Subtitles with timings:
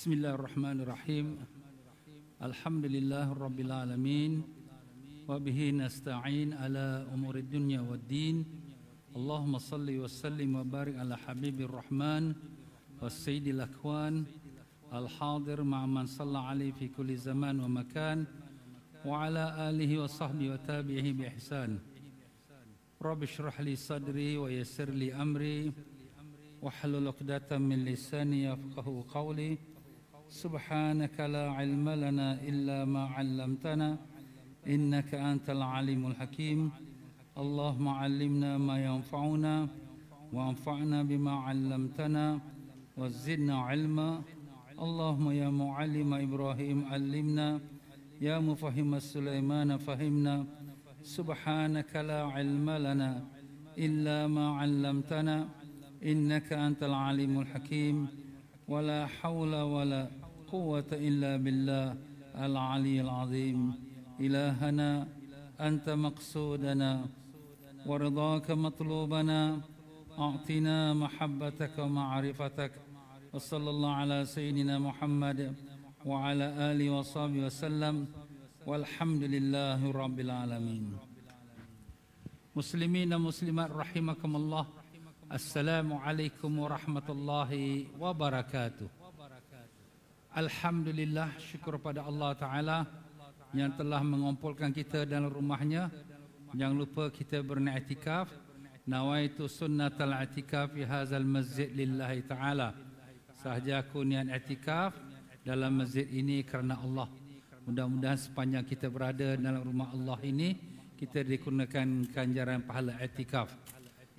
[0.00, 1.26] بسم الله الرحمن الرحيم
[2.42, 4.42] الحمد لله رب العالمين
[5.28, 8.44] وبه نستعين على أمور الدنيا والدين
[9.16, 12.32] اللهم صل وسلم وبارك على حبيب الرحمن
[13.02, 14.24] والسيد الأكوان
[14.92, 18.24] الحاضر مع من صلى عليه في كل زمان ومكان
[19.04, 21.78] وعلى آله وصحبه وتابعه بإحسان
[23.02, 25.72] رب اشرح لي صدري ويسر لي أمري
[26.62, 29.69] واحلل عقدة من لساني يفقه قولي
[30.30, 33.98] سبحانك لا علم لنا إلا ما علمتنا
[34.66, 36.70] إنك أنت العليم الحكيم.
[37.38, 39.68] اللهم علمنا ما ينفعنا
[40.32, 42.40] وانفعنا بما علمتنا
[42.96, 44.22] وزدنا علما.
[44.78, 47.60] اللهم يا معلم إبراهيم علمنا
[48.20, 50.46] يا مفهم سليمان فهمنا.
[51.02, 53.24] سبحانك لا علم لنا
[53.78, 55.48] إلا ما علمتنا
[56.04, 58.08] إنك أنت العليم الحكيم.
[58.70, 60.19] ولا حول ولا
[60.50, 61.96] قوة إلا بالله
[62.34, 63.74] العلي العظيم.
[64.20, 65.08] إلهنا
[65.60, 66.92] أنت مقصودنا
[67.86, 69.60] ورضاك مطلوبنا.
[70.18, 72.72] أعطنا محبتك ومعرفتك.
[73.32, 75.54] وصلى الله على سيدنا محمد
[76.06, 78.06] وعلى آله وصحبه وسلم.
[78.66, 80.98] والحمد لله رب العالمين.
[82.56, 84.66] مسلمين مسلمات رحمكم الله.
[85.32, 87.50] السلام عليكم ورحمة الله
[88.00, 88.99] وبركاته.
[90.30, 92.78] Alhamdulillah syukur pada Allah Ta'ala
[93.50, 95.90] yang telah mengumpulkan kita dalam rumahnya.
[96.54, 98.50] Jangan lupa kita berni'atikaf
[98.90, 102.72] Nawaitu sunnat al-i'tikaf fi hazal masjid lillahi ta'ala.
[103.38, 104.96] Sahaja aku niat i'tikaf
[105.46, 107.06] dalam masjid ini kerana Allah.
[107.70, 110.58] Mudah-mudahan sepanjang kita berada dalam rumah Allah ini
[110.98, 113.54] Kita digunakan ganjaran pahala i'tikaf.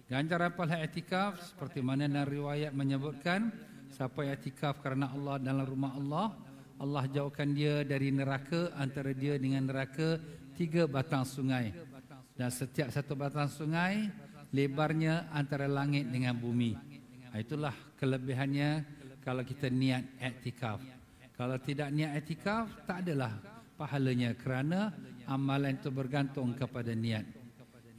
[0.08, 3.52] Ganjaran pahala i'tikaf seperti mana dalam riwayat menyebutkan
[3.92, 6.28] Siapa yang iktikaf kerana Allah dalam rumah Allah
[6.80, 10.16] Allah jauhkan dia dari neraka Antara dia dengan neraka
[10.56, 11.76] Tiga batang sungai.
[12.40, 14.08] Dan setiap satu batang sungai
[14.56, 16.76] Lebarnya antara langit dengan bumi.
[17.36, 18.88] Itulah kelebihannya
[19.20, 20.80] Kalau kita niat iktikaf
[21.36, 23.44] Kalau tidak niat iktikaf Tak adalah
[23.76, 24.96] pahalanya Kerana
[25.28, 27.28] amalan itu bergantung kepada niat.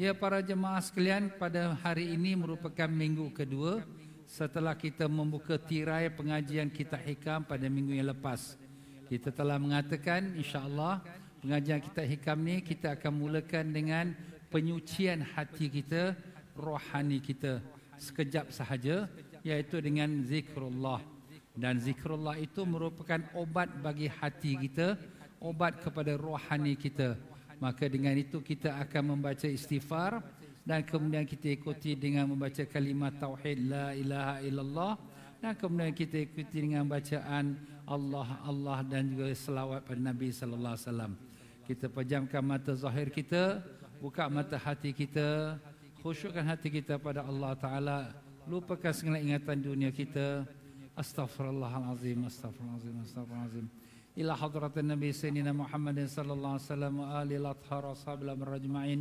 [0.00, 3.84] Ya para jemaah sekalian Pada hari ini merupakan minggu kedua
[4.32, 8.56] setelah kita membuka tirai pengajian kita hikam pada minggu yang lepas.
[9.04, 11.04] Kita telah mengatakan insya-Allah
[11.44, 14.16] pengajian kita hikam ni kita akan mulakan dengan
[14.48, 16.16] penyucian hati kita,
[16.56, 17.60] rohani kita
[18.00, 19.04] sekejap sahaja
[19.44, 21.04] iaitu dengan zikrullah.
[21.52, 24.96] Dan zikrullah itu merupakan obat bagi hati kita,
[25.44, 27.20] obat kepada rohani kita.
[27.60, 30.24] Maka dengan itu kita akan membaca istighfar
[30.62, 34.92] dan kemudian kita ikuti dengan membaca kalimat tauhid la ilaha illallah
[35.42, 40.86] dan kemudian kita ikuti dengan bacaan Allah Allah dan juga selawat pada Nabi sallallahu alaihi
[40.86, 41.12] wasallam.
[41.66, 43.58] Kita pejamkan mata zahir kita,
[43.98, 45.58] buka mata hati kita,
[46.02, 47.98] khusyukkan hati kita pada Allah taala,
[48.46, 50.46] lupakan segala ingatan dunia kita.
[50.94, 53.66] Astaghfirullahalazim, astaghfirullahalazim, astaghfirullahalazim.
[54.12, 59.00] Ila hadratin Nabi sayyidina Muhammadin sallallahu alaihi wasallam wa alihi al-athhar ashabil ajma'in.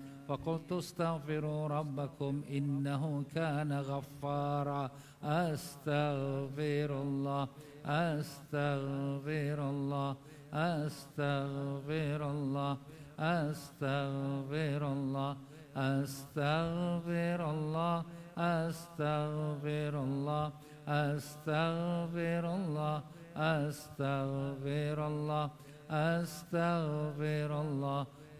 [0.31, 4.89] فقلت استغفروا ربكم إنه كان غفارا.
[5.23, 7.47] أستغفر الله
[7.85, 10.15] أستغفر الله
[10.53, 12.77] أستغفر الله
[13.19, 15.37] أستغفر الله
[15.75, 18.05] أستغفر الله
[18.37, 20.51] أستغفر الله
[20.87, 23.03] أستغفر الله
[23.35, 25.49] أستغفر الله
[25.91, 28.05] أستغفر الله.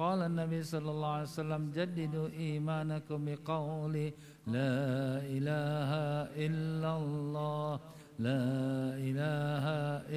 [0.00, 3.94] قال النبي صلى الله عليه وسلم جددوا إيمانكم بقول
[4.56, 4.80] لا
[5.36, 5.90] إله
[6.46, 7.70] إلا الله
[8.18, 8.44] لا
[9.08, 9.66] إله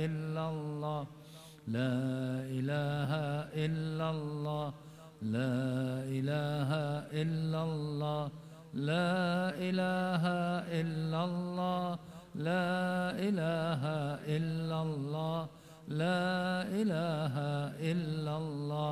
[0.06, 1.01] إلا الله
[1.68, 1.95] لا
[2.59, 3.12] إله
[3.65, 4.68] إلا الله
[5.35, 5.56] لا
[6.18, 6.71] إله
[7.21, 8.24] إلا الله
[8.74, 9.12] لا
[9.68, 10.24] إله
[10.81, 11.88] إلا الله
[12.36, 12.71] لا
[13.27, 13.83] إله
[14.38, 15.39] إلا الله
[15.88, 16.24] لا
[16.81, 17.36] إله
[17.91, 18.91] إلا الله.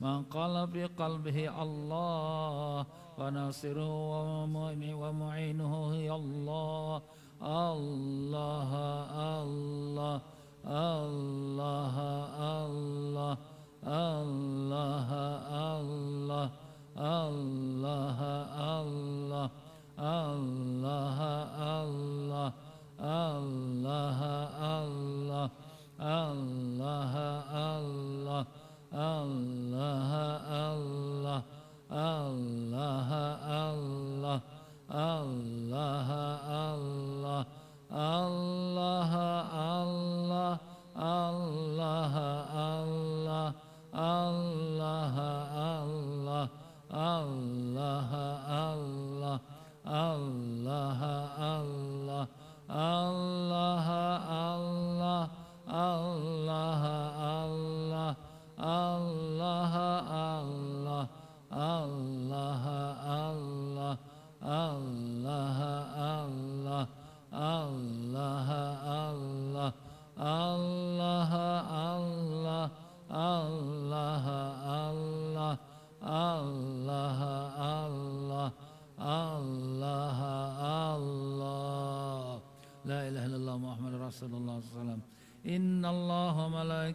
[0.00, 2.86] من قال في قلبه الله
[3.18, 7.02] وناصره ومؤمنه ومعينه هي الله
[7.42, 8.05] الله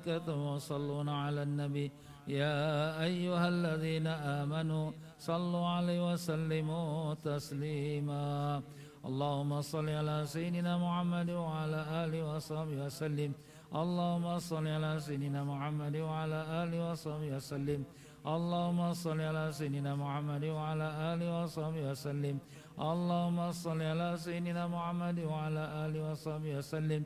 [0.08, 1.92] وملائكته يصلون على النبي.
[2.28, 8.62] يا أيها الذين آمنوا صلوا عليه وسلموا تسليما.
[9.06, 13.32] اللهم صل على سيدنا محمد وعلى آله وصحبه وسلم.
[13.74, 17.82] اللهم صل على سيدنا محمد وعلى آله وصحبه وسلم.
[18.26, 22.36] اللهم صل على سيدنا محمد وعلى آله وصحبه وسلم.
[22.80, 27.02] اللهم صل على سيدنا محمد وعلى آله وصحبه وسلم.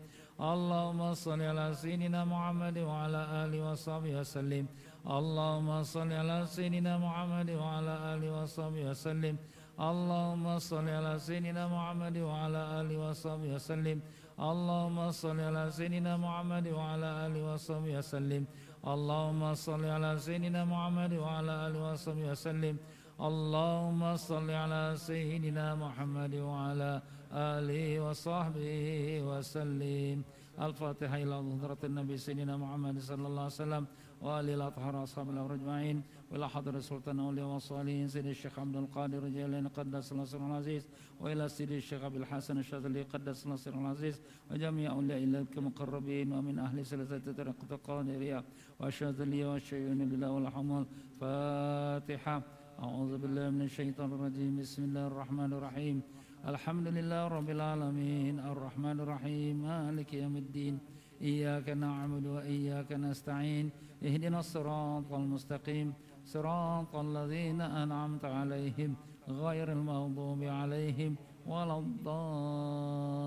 [0.54, 4.66] اللهم صل على سيدنا محمد وعلى آله وصحبه وسلم.
[5.18, 9.36] اللهم صل على سيدنا محمد وعلى آله وصحبه وسلم.
[9.90, 13.98] اللهم صل على سيدنا محمد وعلى آله وصحبه وسلم.
[14.50, 18.44] اللهم صل على سيدنا محمد وعلى آله وصحبه وسلم.
[18.96, 22.76] اللهم صل على سيدنا محمد وعلى آله وصحبه وسلم.
[23.30, 26.92] اللهم صل على سيدنا محمد وعلى
[27.32, 28.76] آله وصحبه
[29.30, 30.18] وسلم.
[30.62, 33.86] الفاتحة إلى حضرة النبي سيدنا محمد صلى الله عليه وسلم
[34.22, 36.04] وآل الأطهار أصحاب الأمر أجمعين.
[36.32, 40.88] وإلى حضرة سلطان أولياء والصالحين سيد الشيخ عبد القادر جيلاني قدس الله سر العزيز.
[41.20, 44.22] وإلى سيد الشيخ أبي الحسن الشاذلي قدس الله سر العزيز.
[44.52, 48.44] وجميع أولياء الله المقربين ومن أهل سلسلة طريقة القادرية
[48.80, 50.86] والشاذلية والشيعين لله والحمول
[51.20, 52.42] فاتحة.
[52.80, 54.60] أعوذ بالله من الشيطان الرجيم.
[54.60, 56.02] بسم الله الرحمن الرحيم.
[56.49, 60.79] الحمد لله رب العالمين الرحمن الرحيم مالك يوم الدين
[61.23, 63.71] إياك نعبد وإياك نستعين
[64.03, 65.93] اهدنا الصراط المستقيم
[66.25, 68.97] صراط الذين أنعمت عليهم
[69.29, 71.17] غير المغضوب عليهم
[71.47, 73.21] ولا الضالين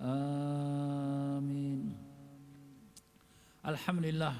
[0.00, 1.80] آمين
[3.66, 4.34] الحمد لله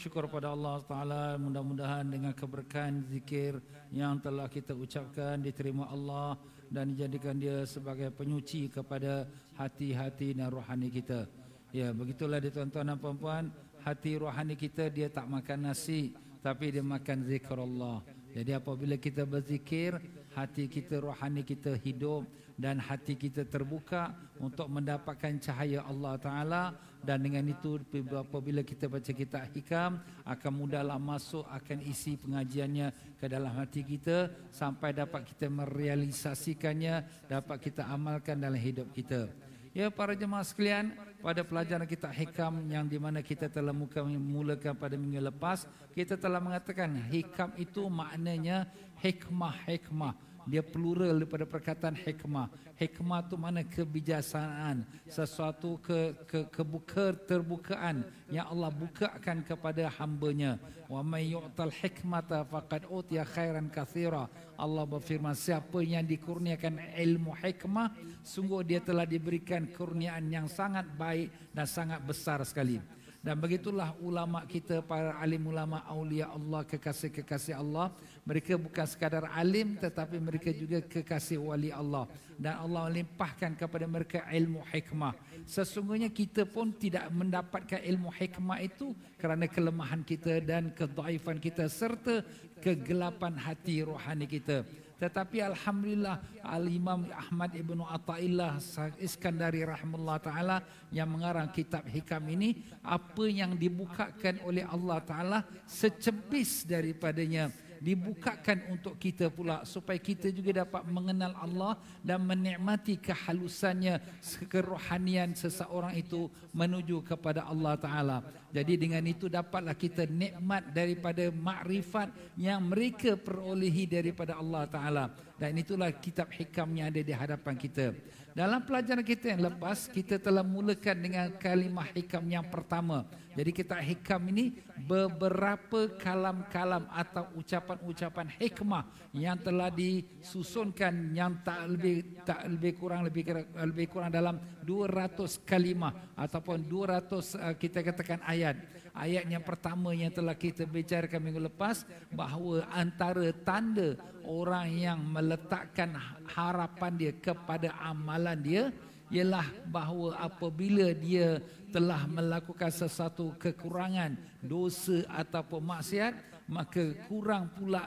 [0.00, 3.60] Syukur pada Allah Taala mudah-mudahan dengan keberkahan zikir
[3.92, 10.89] yang telah kita ucapkan diterima Allah dan dijadikan dia sebagai penyuci kepada hati-hati dan rohani
[10.89, 11.29] kita.
[11.75, 13.51] Ya, begitulah dia tuan-tuan dan puan-puan,
[13.83, 18.05] hati rohani kita dia tak makan nasi tapi dia makan zikir Allah.
[18.35, 19.97] Jadi apabila kita berzikir,
[20.37, 26.63] hati kita rohani kita hidup dan hati kita terbuka untuk mendapatkan cahaya Allah Taala.
[27.05, 27.77] Dan dengan itu
[28.17, 34.33] apabila kita baca kitab hikam akan mudahlah masuk akan isi pengajiannya ke dalam hati kita.
[34.49, 39.29] Sampai dapat kita merealisasikannya dapat kita amalkan dalam hidup kita.
[39.75, 44.95] Ya para jemaah sekalian pada pelajaran kita hikam yang di mana kita telah mulakan pada
[44.95, 48.71] minggu lepas kita telah mengatakan hikam itu maknanya
[49.03, 52.47] hikmah-hikmah dia plural daripada perkataan hikmah.
[52.77, 60.59] Hikmah tu mana kebijaksanaan, sesuatu ke ke kebuka terbukaan yang Allah bukakan kepada hamba-Nya.
[60.85, 64.29] Wa may yu'tal hikmata faqad utiya khairan katsira.
[64.55, 71.33] Allah berfirman siapa yang dikurniakan ilmu hikmah, sungguh dia telah diberikan kurniaan yang sangat baik
[71.51, 72.79] dan sangat besar sekali.
[73.25, 77.89] Dan begitulah ulama kita, para alim ulama, aulia Allah, kekasih-kekasih Allah.
[78.21, 82.05] Mereka bukan sekadar alim tetapi mereka juga kekasih wali Allah.
[82.37, 85.17] Dan Allah limpahkan kepada mereka ilmu hikmah.
[85.49, 92.21] Sesungguhnya kita pun tidak mendapatkan ilmu hikmah itu kerana kelemahan kita dan kedaifan kita serta
[92.61, 94.61] kegelapan hati rohani kita.
[94.95, 98.63] Tetapi Alhamdulillah Al-Imam Ahmad Ibn Atta'illah
[98.95, 106.63] Iskandari Rahimullah Ta'ala Yang mengarang kitab hikam ini Apa yang dibukakan oleh Allah Ta'ala Secebis
[106.63, 107.51] daripadanya
[107.85, 114.01] dibukakan untuk kita pula supaya kita juga dapat mengenal Allah dan menikmati kehalusannya
[114.49, 118.17] kerohanian seseorang itu menuju kepada Allah taala.
[118.49, 125.05] Jadi dengan itu dapatlah kita nikmat daripada makrifat yang mereka perolehi daripada Allah taala.
[125.35, 127.91] Dan itulah kitab hikam yang ada di hadapan kita.
[128.35, 133.07] Dalam pelajaran kita yang lepas, kita telah mulakan dengan kalimah hikam yang pertama.
[133.35, 142.23] Jadi kita hikam ini beberapa kalam-kalam atau ucapan-ucapan hikmah yang telah disusunkan yang tak lebih
[142.23, 143.23] tak lebih kurang lebih
[143.59, 148.55] lebih kurang dalam 200 kalimah ataupun 200 uh, kita katakan ayat.
[148.95, 151.83] Ayat yang pertama yang telah kita bicarakan minggu lepas
[152.15, 155.99] bahawa antara tanda orang yang meletakkan
[156.31, 158.63] harapan dia kepada amalan dia
[159.11, 161.43] ialah bahawa apabila dia
[161.75, 166.15] telah melakukan sesuatu kekurangan dosa ataupun maksiat
[166.47, 167.83] maka kurang pula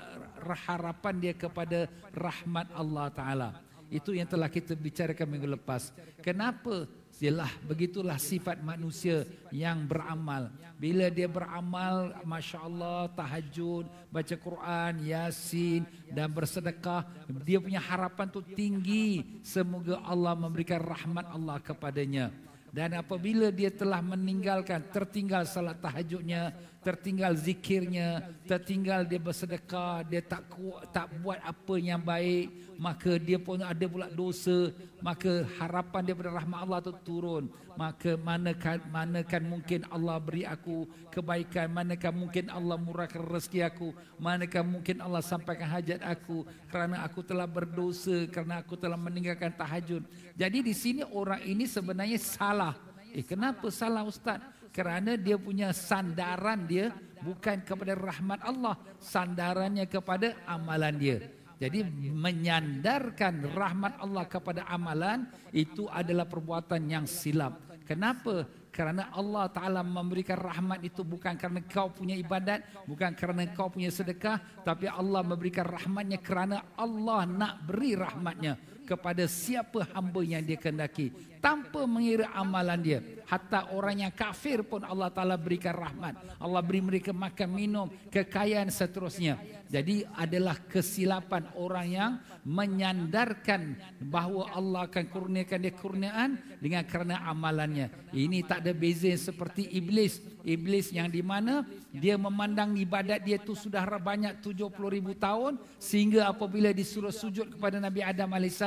[0.68, 3.50] harapan dia kepada rahmat Allah taala.
[3.88, 5.94] Itu yang telah kita bicarakan minggu lepas.
[6.20, 6.84] Kenapa
[7.18, 10.54] Yalah, begitulah sifat manusia yang beramal.
[10.78, 15.82] Bila dia beramal, Masya Allah, tahajud, baca Quran, Yasin
[16.14, 17.02] dan bersedekah.
[17.42, 19.42] Dia punya harapan tu tinggi.
[19.42, 22.30] Semoga Allah memberikan rahmat Allah kepadanya.
[22.70, 30.46] Dan apabila dia telah meninggalkan, tertinggal salat tahajudnya, tertinggal zikirnya, tertinggal dia bersedekah, dia tak
[30.54, 34.70] kuat, tak buat apa yang baik, maka dia pun ada pula dosa,
[35.02, 37.50] maka harapan daripada rahmat Allah itu turun.
[37.74, 44.62] Maka manakah manakah mungkin Allah beri aku kebaikan, manakah mungkin Allah murahkan rezeki aku, manakah
[44.62, 50.02] mungkin Allah sampaikan hajat aku kerana aku telah berdosa, kerana aku telah meninggalkan tahajud.
[50.38, 52.74] Jadi di sini orang ini sebenarnya salah.
[53.14, 54.38] Eh kenapa salah ustaz?
[54.70, 61.18] Kerana dia punya sandaran dia bukan kepada rahmat Allah, sandarannya kepada amalan dia.
[61.58, 61.82] Jadi
[62.14, 67.58] menyandarkan rahmat Allah kepada amalan itu adalah perbuatan yang silap.
[67.82, 68.46] Kenapa?
[68.70, 73.90] Kerana Allah Ta'ala memberikan rahmat itu bukan kerana kau punya ibadat, bukan kerana kau punya
[73.90, 78.54] sedekah, tapi Allah memberikan rahmatnya kerana Allah nak beri rahmatnya
[78.86, 83.00] kepada siapa hamba yang dia kendaki tanpa mengira amalan dia.
[83.28, 86.16] Hatta orang yang kafir pun Allah Ta'ala berikan rahmat.
[86.40, 89.36] Allah beri mereka makan, minum, kekayaan seterusnya.
[89.68, 92.12] Jadi adalah kesilapan orang yang
[92.48, 97.92] menyandarkan bahawa Allah akan kurniakan dia kurniaan dengan kerana amalannya.
[98.16, 100.24] Ini tak ada beza seperti iblis.
[100.48, 106.32] Iblis yang di mana dia memandang ibadat dia tu sudah banyak 70 ribu tahun sehingga
[106.32, 108.64] apabila disuruh sujud kepada Nabi Adam AS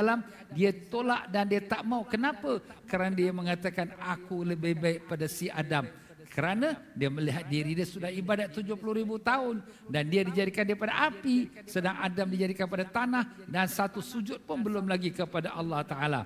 [0.53, 2.05] dia tolak dan dia tak mau.
[2.05, 2.60] Kenapa?
[2.85, 5.87] Kerana dia mengatakan aku lebih baik pada si Adam
[6.31, 9.59] kerana dia melihat diri dia sudah ibadat 70 ribu tahun
[9.91, 14.87] dan dia dijadikan daripada api sedang Adam dijadikan pada tanah dan satu sujud pun belum
[14.87, 16.23] lagi kepada Allah Ta'ala.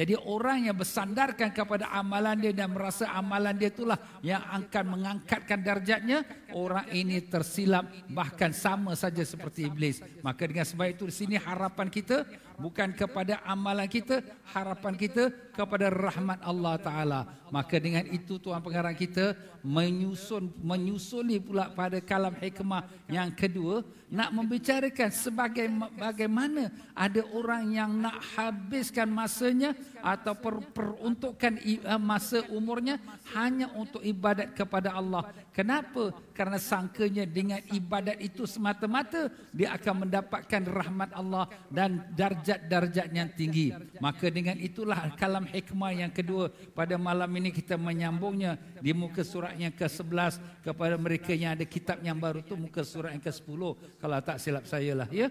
[0.00, 5.60] Jadi orang yang bersandarkan kepada amalan dia dan merasa amalan dia itulah yang akan mengangkatkan
[5.60, 6.24] darjatnya,
[6.56, 10.00] orang ini tersilap bahkan sama saja seperti iblis.
[10.24, 12.24] Maka dengan sebab itu di sini harapan kita
[12.60, 14.20] bukan kepada amalan kita,
[14.52, 17.20] harapan kita kepada rahmat Allah Taala.
[17.50, 24.34] Maka dengan itu tuan pengarang kita menyusun menyusuli pula pada kalam hikmah yang kedua nak
[24.34, 29.70] membicarakan sebagai bagaimana ada orang yang nak habiskan masanya
[30.02, 32.98] atau per, peruntukkan eh, masa umurnya
[33.38, 35.30] hanya untuk ibadat kepada Allah.
[35.54, 36.10] Kenapa?
[36.34, 42.02] Karena sangkanya dengan ibadat itu semata-mata dia akan mendapatkan rahmat Allah dan
[42.50, 43.70] darjat-darjat yang tinggi.
[44.02, 49.54] Maka dengan itulah kalam hikmah yang kedua pada malam ini kita menyambungnya di muka surat
[49.54, 53.60] yang ke-11 kepada mereka yang ada kitab yang baru tu muka surat yang ke-10
[54.02, 55.30] kalau tak silap saya lah ya.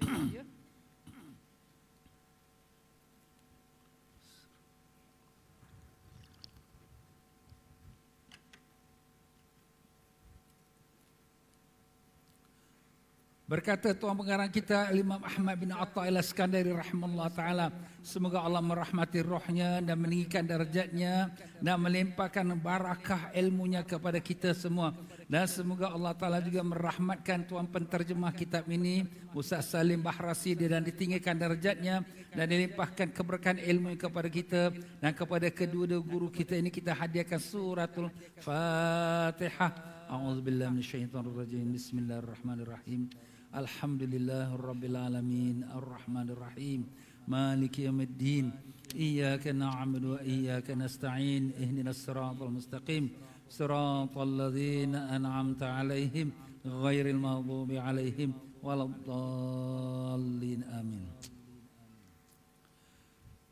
[13.50, 17.66] Berkata tuan pengarang kita Imam Ahmad bin Atta ila Skandari rahimahullah taala
[17.98, 24.94] semoga Allah merahmati rohnya dan meninggikan darjatnya dan melimpahkan barakah ilmunya kepada kita semua.
[25.26, 29.02] Dan semoga Allah taala juga merahmatkan tuan penterjemah kitab ini
[29.34, 34.70] Ustaz Salim Bahrasi dan ditinggikan darjatnya dan dilimpahkan keberkahan ilmu kepada kita.
[35.02, 39.74] Dan kepada kedua-dua guru kita ini kita hadiahkan suratul Fatihah.
[40.06, 41.66] A'udzubillahi minasyaitonirrajim.
[41.74, 46.86] Bismillahirrahmanirrahim الحمد لله رب العالمين الرحمن الرحيم
[47.28, 48.52] مالك يوم الدين
[48.94, 53.10] إياك نعبد وإياك نستعين اهدنا الصراط المستقيم
[53.48, 56.30] صراط الذين أنعمت عليهم
[56.66, 58.32] غير المغضوب عليهم
[58.62, 61.06] ولا الضالين آمين.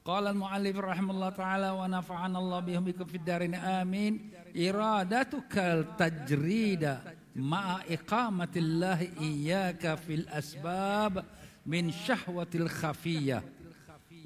[0.04, 4.30] قال المؤلف رحمه الله تعالى ونفعنا الله بهم في الدارين آمين.
[4.56, 6.98] إرادتك التجريد
[7.38, 11.22] Ma'a iqamatillahi iyaka fil asbab
[11.62, 13.46] min syahwatil khafiyah.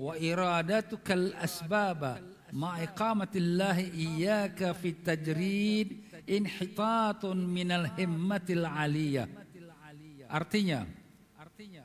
[0.00, 2.24] Wa iradatukal asbaba
[2.56, 9.26] ma'a iqamatillahi iyaka fil tajrid In hitatun minal himmatil aliyah.
[10.30, 10.86] Artinya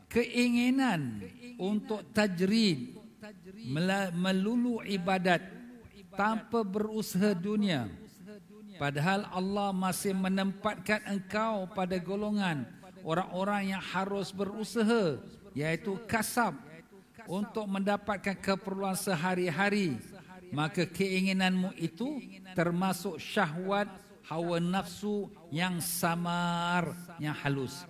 [0.07, 1.19] Keinginan
[1.59, 2.95] untuk tajrid
[4.15, 5.41] Melulu ibadat
[6.15, 7.89] tanpa berusaha dunia.
[8.77, 12.65] Padahal Allah masih menempatkan engkau pada golongan
[13.01, 15.17] orang-orang yang harus berusaha
[15.57, 16.53] yaitu kasab
[17.25, 19.97] untuk mendapatkan keperluan sehari-hari.
[20.53, 22.23] Maka keinginanmu itu
[22.55, 23.91] termasuk syahwat
[24.27, 27.83] hawa nafsu yang samar, yang halus.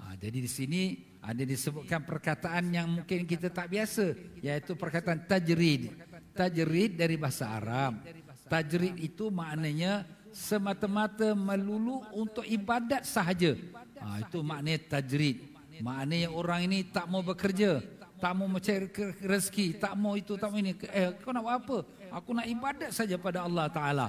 [0.00, 0.82] Ha, jadi di sini
[1.20, 5.92] ada disebutkan perkataan yang mungkin kita tak biasa yaitu perkataan tajrid.
[6.32, 8.04] Tajrid dari bahasa Arab.
[8.46, 13.56] Tajrid itu maknanya semata-mata melulu untuk ibadat sahaja.
[13.98, 15.56] Ha, itu maknanya tajrid.
[15.80, 17.82] Maknanya orang ini tak mau bekerja.
[18.16, 18.88] tak mau mencari
[19.20, 20.72] rezeki, tak mau itu, tak mau ini.
[20.88, 21.78] Eh, kau nak buat apa?
[22.16, 24.08] Aku nak ibadat saja pada Allah Taala.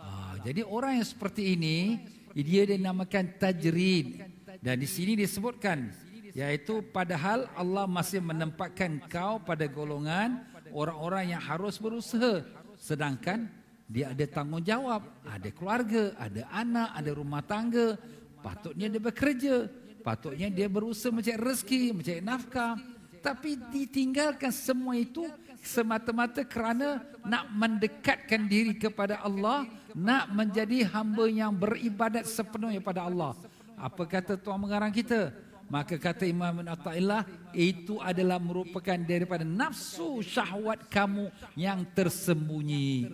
[0.00, 2.00] Ha, jadi orang yang seperti ini
[2.32, 4.24] dia dinamakan tajrid
[4.64, 5.92] dan di sini disebutkan
[6.32, 10.40] yaitu padahal Allah masih menempatkan kau pada golongan
[10.72, 12.40] orang-orang yang harus berusaha
[12.80, 13.52] sedangkan
[13.92, 18.00] dia ada tanggungjawab, ada keluarga, ada anak, ada rumah tangga,
[18.40, 19.68] patutnya dia bekerja,
[20.00, 22.80] patutnya dia berusaha mencari rezeki, mencari nafkah,
[23.20, 25.28] tapi ditinggalkan semua itu
[25.60, 33.36] semata-mata kerana nak mendekatkan diri kepada Allah, nak menjadi hamba yang beribadat sepenuhnya pada Allah.
[33.76, 35.36] Apa kata tuan mengarang kita?
[35.68, 37.24] Maka kata Imam Ibn Atta'illah
[37.56, 43.08] Itu adalah merupakan daripada nafsu syahwat kamu yang tersembunyi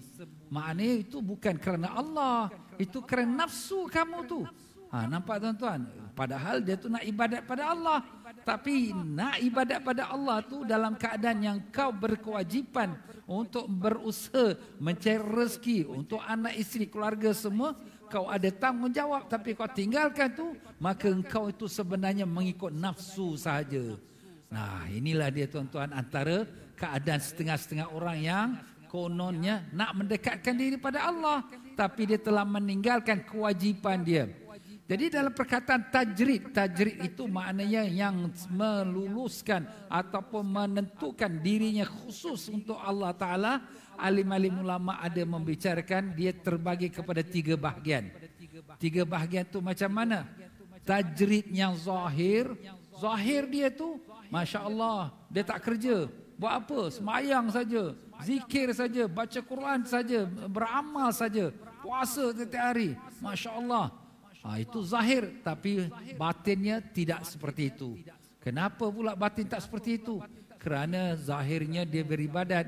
[0.49, 2.49] Maknanya itu bukan kerana Allah
[2.81, 4.41] Itu kerana nafsu kamu tu.
[4.89, 5.85] Ha, Nampak tuan-tuan?
[6.17, 8.01] Padahal dia tu nak ibadat pada Allah.
[8.43, 12.97] Tapi nak ibadat pada Allah tu Dalam keadaan yang kau berkewajipan
[13.29, 17.77] Untuk berusaha Mencari rezeki Untuk anak isteri keluarga semua
[18.09, 19.29] kau ada tanggungjawab.
[19.29, 24.01] Tapi kau tinggalkan tu maka engkau itu sebenarnya mengikut nafsu sahaja.
[24.49, 28.47] Nah, inilah dia tuan-tuan antara keadaan setengah-setengah orang yang
[28.89, 31.45] kononnya nak mendekatkan diri pada Allah
[31.79, 34.27] tapi dia telah meninggalkan kewajipan dia.
[34.89, 43.13] Jadi dalam perkataan tajrid, tajrid itu maknanya yang meluluskan ataupun menentukan dirinya khusus untuk Allah
[43.13, 43.53] Ta'ala
[44.01, 48.09] alim-alim ulama ada membicarakan dia terbagi kepada tiga bahagian.
[48.81, 50.25] Tiga bahagian tu macam mana?
[50.89, 52.57] Tajrid yang zahir.
[52.97, 54.01] Zahir dia tu,
[54.33, 56.09] Masya Allah, dia tak kerja.
[56.41, 56.81] Buat apa?
[56.89, 61.55] Semayang saja, Zikir saja, baca Quran saja, beramal saja.
[61.79, 62.99] Puasa setiap hari.
[63.23, 63.95] Masya Allah.
[64.43, 65.39] Ha, itu zahir.
[65.47, 65.87] Tapi
[66.19, 67.99] batinnya tidak seperti itu.
[68.43, 70.19] Kenapa pula batin tak seperti itu?
[70.59, 72.67] Kerana zahirnya dia beribadat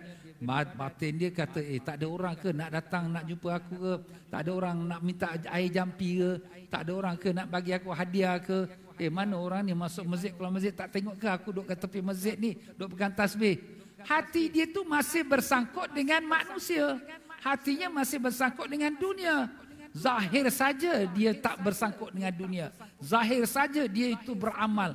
[0.76, 3.94] batin dia kata eh tak ada orang ke nak datang nak jumpa aku ke
[4.32, 6.30] tak ada orang nak minta air jampi ke
[6.72, 8.64] tak ada orang ke nak bagi aku hadiah ke
[8.96, 12.00] eh mana orang ni masuk masjid kalau masjid tak tengok ke aku duduk kat tepi
[12.00, 13.60] masjid ni duduk pegang tasbih
[14.06, 17.00] hati dia tu masih bersangkut dengan manusia
[17.40, 19.48] hatinya masih bersangkut dengan dunia
[19.90, 22.66] zahir saja dia tak bersangkut dengan dunia
[23.00, 24.94] zahir saja dia itu beramal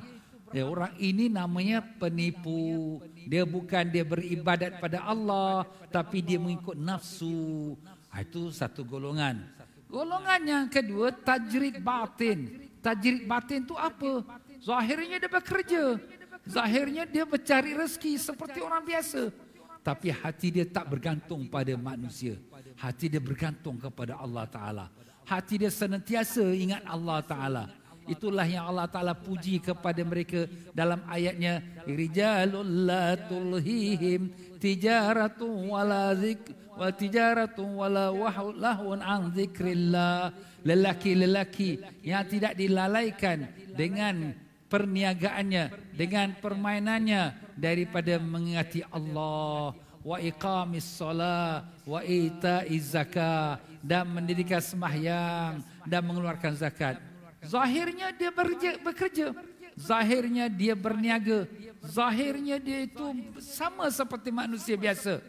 [0.54, 3.02] Ya, orang ini namanya penipu.
[3.26, 7.74] Dia bukan dia beribadat pada Allah, tapi dia mengikut nafsu.
[8.14, 9.42] Ha, itu satu golongan.
[9.90, 12.70] Golongan yang kedua, tajrid batin.
[12.78, 14.22] Tajrid batin itu apa?
[14.62, 15.98] Zahirnya dia bekerja.
[16.46, 19.34] Zahirnya dia mencari rezeki seperti orang biasa.
[19.82, 22.38] Tapi hati dia tak bergantung pada manusia.
[22.78, 24.86] Hati dia bergantung kepada Allah Ta'ala.
[25.26, 27.64] Hati dia senantiasa ingat Allah Ta'ala.
[28.06, 31.62] Itulah yang Allah Ta'ala puji kepada mereka dalam ayatnya.
[31.86, 34.30] Rijalul la tulhihim
[34.62, 36.46] tijaratun wala zik
[36.78, 38.14] wa tijaratun wala
[38.54, 40.30] lahun an zikrillah.
[40.66, 44.34] Lelaki-lelaki yang tidak dilalaikan dengan
[44.66, 49.72] perniagaannya, dengan permainannya daripada mengingati Allah
[50.06, 56.98] wa iqamis salat wa ita'iz zakat dan mendirikan sembahyang dan mengeluarkan zakat.
[57.42, 59.34] Zahirnya dia bekerja.
[59.76, 61.46] Zahirnya dia berniaga.
[61.86, 63.06] Zahirnya dia itu
[63.38, 65.22] sama seperti manusia biasa.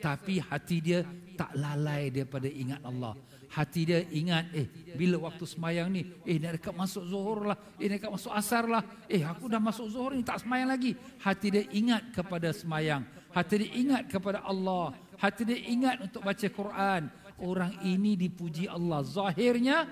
[0.00, 1.00] Tapi hati dia
[1.34, 3.16] tak lalai daripada ingat Allah.
[3.54, 4.66] Hati dia ingat, eh
[4.98, 8.66] bila waktu semayang ni, eh nak dekat masuk zuhur lah, eh nak dekat masuk asar
[8.66, 10.98] lah, eh aku dah masuk zuhur ni tak semayang lagi.
[11.22, 13.06] Hati dia ingat kepada semayang.
[13.30, 14.90] Hati dia ingat kepada Allah.
[15.14, 17.02] Hati dia ingat untuk baca Quran.
[17.38, 19.06] Orang ini dipuji Allah.
[19.06, 19.86] Zahirnya,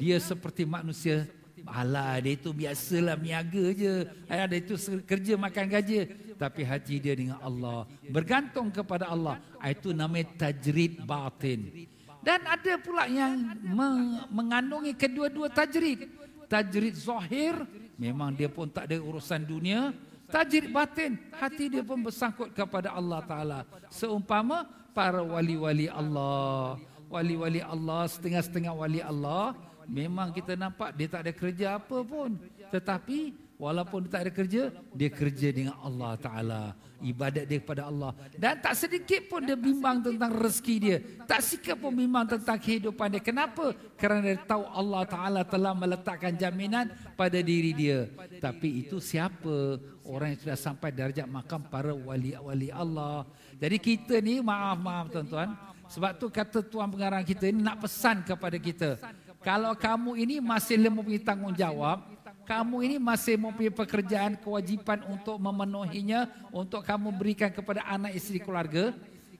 [0.00, 1.28] dia seperti manusia
[1.64, 4.76] Alah dia itu biasalah miaga je Ada itu
[5.08, 11.00] kerja makan gaji Tapi hati dia dengan Allah Bergantung kepada Allah ah, Itu namanya tajrid
[11.08, 11.88] batin
[12.24, 13.36] Dan ada pula yang
[14.32, 16.08] mengandungi kedua-dua tajrid
[16.48, 17.54] Tajrid zahir
[18.00, 19.92] Memang dia pun tak ada urusan dunia
[20.32, 23.60] Tajrid batin Hati dia pun bersangkut kepada Allah Ta'ala
[23.92, 24.64] Seumpama
[24.96, 26.80] para wali-wali Allah
[27.12, 29.52] Wali-wali Allah Setengah-setengah wali Allah
[29.88, 32.36] memang kita nampak dia tak ada kerja apa pun.
[32.72, 33.18] Tetapi
[33.60, 34.62] walaupun dia tak ada kerja,
[34.96, 36.62] dia kerja dengan Allah Ta'ala.
[37.04, 38.16] Ibadat dia kepada Allah.
[38.32, 40.96] Dan tak sedikit pun dia bimbang tentang rezeki dia.
[41.28, 43.20] Tak sikit pun bimbang tentang kehidupan dia.
[43.20, 43.76] Kenapa?
[44.00, 48.08] Kerana dia tahu Allah Ta'ala telah meletakkan jaminan pada diri dia.
[48.40, 49.76] Tapi itu siapa?
[50.08, 53.28] Orang yang sudah sampai darjat makam para wali-wali Allah.
[53.60, 55.52] Jadi kita ni maaf-maaf tuan-tuan.
[55.92, 58.96] Sebab tu kata tuan pengarang kita ni nak pesan kepada kita.
[59.44, 62.00] Kalau kamu ini masih mempunyai tanggungjawab,
[62.44, 68.92] kamu ini masih mempunyai pekerjaan kewajipan untuk memenuhinya untuk kamu berikan kepada anak isteri keluarga.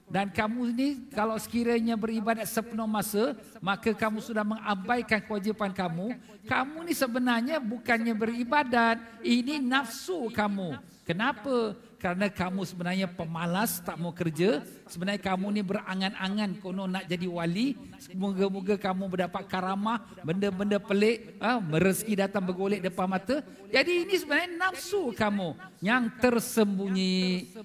[0.05, 6.13] Dan kamu ini kalau sekiranya beribadat sepenuh masa maka kamu sudah mengabaikan kewajipan kamu.
[6.45, 10.77] Kamu ini sebenarnya bukannya beribadat ini nafsu kamu.
[11.05, 11.73] Kenapa
[12.05, 17.73] kerana kamu sebenarnya pemalas tak mau kerja sebenarnya kamu ni berangan-angan kono nak jadi wali.
[17.97, 23.41] Semoga-moga kamu mendapat karamah benda-benda pelik ha, merezeki datang bergolek depan mata.
[23.73, 27.17] Jadi ini sebenarnya nafsu kamu yang tersembunyi.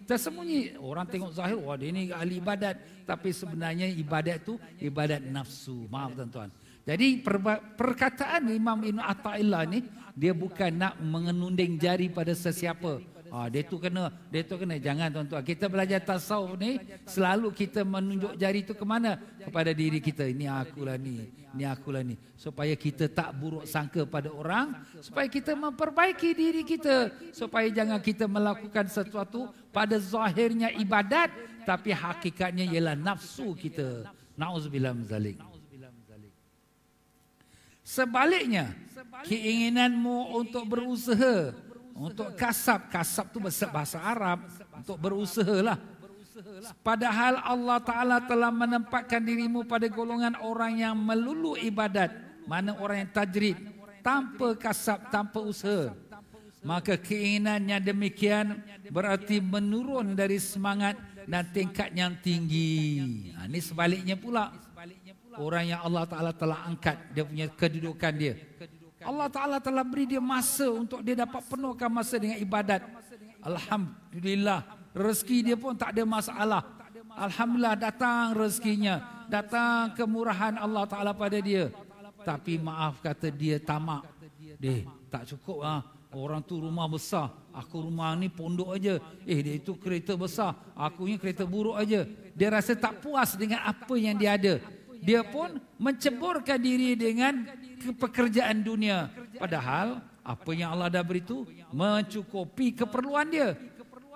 [0.09, 0.81] Tersembunyi.
[0.81, 2.81] Orang tengok zahir wah dia ni ahli ibadat.
[3.05, 5.85] Tapi sebenarnya ibadat tu ibadat nafsu.
[5.93, 6.49] Maaf tuan-tuan.
[6.89, 7.21] Jadi
[7.77, 9.85] perkataan Imam Ibn Atta'illah ni
[10.17, 14.75] dia bukan nak mengenunding jari pada sesiapa Ah, dia tu kena, dia tu kena.
[14.75, 15.43] Jangan tuan-tuan.
[15.47, 19.23] Kita belajar tasawuf ni, selalu kita menunjuk jari tu ke mana?
[19.39, 20.27] Kepada diri kita.
[20.27, 21.31] Ini akulah ni.
[21.55, 22.19] Ini akulah ni.
[22.35, 24.75] Supaya kita tak buruk sangka pada orang.
[24.99, 27.15] Supaya kita memperbaiki diri kita.
[27.31, 31.31] Supaya jangan kita melakukan sesuatu pada zahirnya ibadat.
[31.63, 34.11] Tapi hakikatnya ialah nafsu kita.
[34.35, 35.39] Na'udzubillah mazalik.
[37.87, 38.71] Sebaliknya,
[39.27, 41.51] keinginanmu untuk berusaha
[42.01, 45.77] untuk kasab, kasab tu bahasa Arab untuk berusaha lah.
[46.81, 52.09] Padahal Allah Ta'ala telah menempatkan dirimu pada golongan orang yang melulu ibadat.
[52.49, 53.57] Mana orang yang tajrid.
[54.01, 55.93] Tanpa kasab, tanpa usaha.
[56.65, 60.97] Maka keinginannya demikian berarti menurun dari semangat
[61.29, 63.29] dan tingkat yang tinggi.
[63.37, 64.53] Ha, ini sebaliknya pula.
[65.37, 68.35] Orang yang Allah Ta'ala telah angkat dia punya kedudukan dia.
[69.01, 72.85] Allah Ta'ala telah beri dia masa untuk dia dapat penuhkan masa dengan ibadat.
[73.41, 74.61] Alhamdulillah.
[74.93, 76.63] Rezeki dia pun tak ada masalah.
[77.17, 79.27] Alhamdulillah datang rezekinya.
[79.31, 81.73] Datang kemurahan Allah Ta'ala pada dia.
[82.21, 84.05] Tapi maaf kata dia tamak.
[84.61, 85.81] Dia tak cukup lah.
[86.11, 87.31] Orang tu rumah besar.
[87.55, 88.99] Aku rumah ni pondok aja.
[89.25, 90.59] Eh dia itu kereta besar.
[90.75, 92.05] Aku ni kereta buruk aja.
[92.35, 94.59] Dia rasa tak puas dengan apa yang dia ada.
[95.01, 97.47] Dia pun menceburkan diri dengan
[97.97, 99.09] pekerjaan dunia.
[99.37, 103.57] Padahal apa yang Allah dah beri itu mencukupi keperluan dia.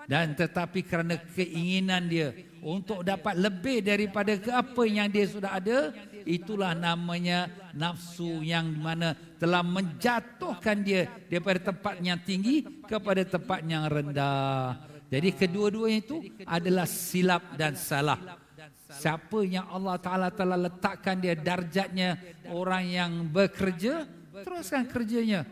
[0.05, 5.97] Dan tetapi kerana keinginan dia untuk dapat lebih daripada ke apa yang dia sudah ada,
[6.29, 13.89] itulah namanya nafsu yang mana telah menjatuhkan dia daripada tempat yang tinggi kepada tempat yang
[13.89, 14.77] rendah.
[15.09, 18.44] Jadi kedua-duanya itu adalah silap dan salah.
[18.95, 22.17] Siapa yang Allah Ta'ala telah letakkan dia darjatnya
[22.51, 24.07] orang yang bekerja,
[24.47, 25.43] teruskan kerjanya.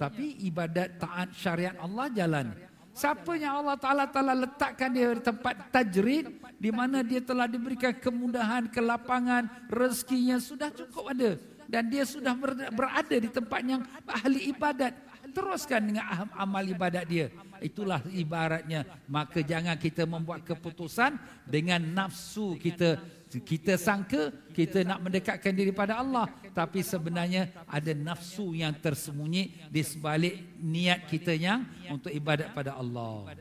[0.00, 2.56] Tapi ibadat taat syariat Allah jalan.
[2.96, 7.92] Siapa yang Allah Ta'ala telah letakkan dia di tempat tajrid, di mana dia telah diberikan
[7.92, 11.36] kemudahan, kelapangan, rezekinya sudah cukup ada.
[11.70, 12.34] Dan dia sudah
[12.74, 14.90] berada di tempat yang ahli ibadat.
[15.30, 17.30] Teruskan dengan amal ibadat dia.
[17.62, 18.86] Itulah ibaratnya.
[19.06, 21.16] Maka jangan kita membuat keputusan
[21.46, 22.98] dengan nafsu kita.
[23.30, 26.26] Kita sangka kita nak mendekatkan diri pada Allah.
[26.50, 33.38] Tapi sebenarnya ada nafsu yang tersembunyi di sebalik niat kita yang untuk ibadat pada Allah.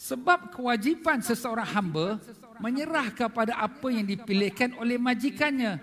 [0.00, 2.16] Sebab kewajipan seseorang hamba
[2.56, 5.76] menyerah kepada apa yang dipilihkan oleh majikannya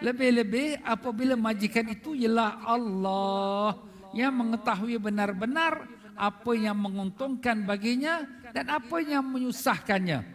[0.00, 3.78] lebih-lebih apabila majikan itu ialah Allah
[4.14, 5.86] yang mengetahui benar-benar
[6.18, 10.26] apa yang menguntungkan baginya dan apa yang menyusahkannya.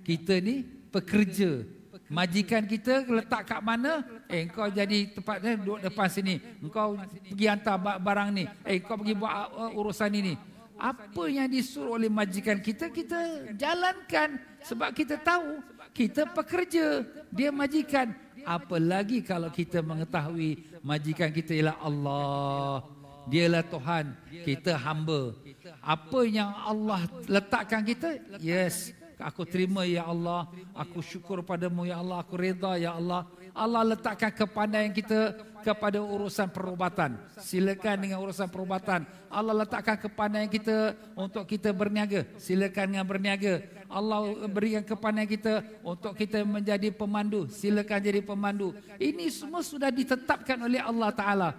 [0.00, 1.66] Kita ni pekerja.
[2.10, 4.02] Majikan kita letak kat mana?
[4.26, 6.42] Eh, kau jadi tempatnya duduk depan sini.
[6.74, 8.44] Kau pergi hantar barang ni.
[8.66, 10.34] Eh, kau pergi buat uh, urusan ini.
[10.74, 14.42] Apa yang disuruh oleh majikan kita, kita jalankan.
[14.66, 15.62] Sebab kita tahu,
[15.94, 17.06] kita pekerja.
[17.30, 18.10] Dia majikan.
[18.44, 22.84] Apalagi kalau kita mengetahui majikan kita ialah Allah.
[23.30, 25.36] Dialah Tuhan, kita hamba.
[25.84, 28.18] Apa yang Allah letakkan kita?
[28.40, 30.48] Yes, aku terima ya Allah.
[30.72, 32.24] Aku syukur padamu ya Allah.
[32.24, 33.28] Aku reda ya Allah.
[33.54, 37.20] Allah letakkan kepandaian kita kepada urusan perubatan.
[37.38, 39.04] Silakan dengan urusan perubatan.
[39.28, 42.24] Allah letakkan kepandaian kita untuk kita berniaga.
[42.40, 43.60] Silakan dengan berniaga.
[43.90, 47.50] Allah berikan kepandaian kita untuk kita menjadi pemandu.
[47.50, 48.72] Silakan jadi pemandu.
[48.96, 51.50] Ini semua sudah ditetapkan oleh Allah Taala.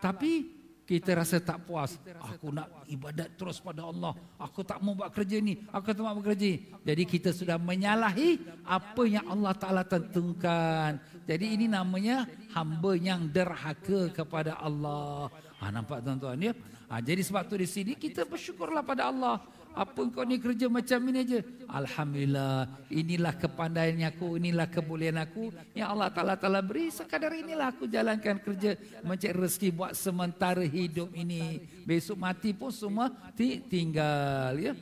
[0.00, 2.00] Tapi kita rasa tak puas.
[2.16, 4.16] Aku nak ibadat terus pada Allah.
[4.40, 5.60] Aku tak mau buat kerja ni.
[5.68, 6.64] Aku tak mau bekerja.
[6.80, 10.96] Jadi kita sudah menyalahi apa yang Allah Ta'ala tentukan.
[11.28, 12.24] Jadi ini namanya
[12.56, 15.28] hamba yang derhaka kepada Allah.
[15.60, 16.56] Ha, nampak tuan-tuan ya?
[16.88, 19.44] Ha, jadi sebab tu di sini kita bersyukurlah pada Allah.
[19.78, 21.38] Apa kau ni kerja macam ini aja?
[21.70, 22.66] Alhamdulillah.
[22.90, 26.90] Inilah kepandaian aku, inilah kebolehan aku yang Allah Taala telah beri.
[26.90, 28.74] Sekadar inilah aku jalankan kerja
[29.06, 31.62] mencari rezeki buat sementara hidup ini.
[31.86, 33.06] Besok mati pun semua
[33.38, 34.74] tinggal ya.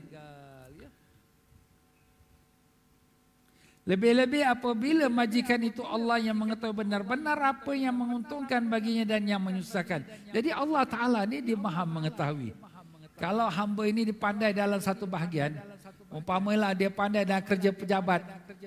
[3.87, 10.03] Lebih-lebih apabila majikan itu Allah yang mengetahui benar-benar apa yang menguntungkan baginya dan yang menyusahkan.
[10.35, 12.51] Jadi Allah Ta'ala ni dia maha mengetahui.
[13.17, 15.57] Kalau hamba ini dipandai dalam satu bahagian,
[16.13, 18.23] umpamalah dia pandai dalam kerja pejabat.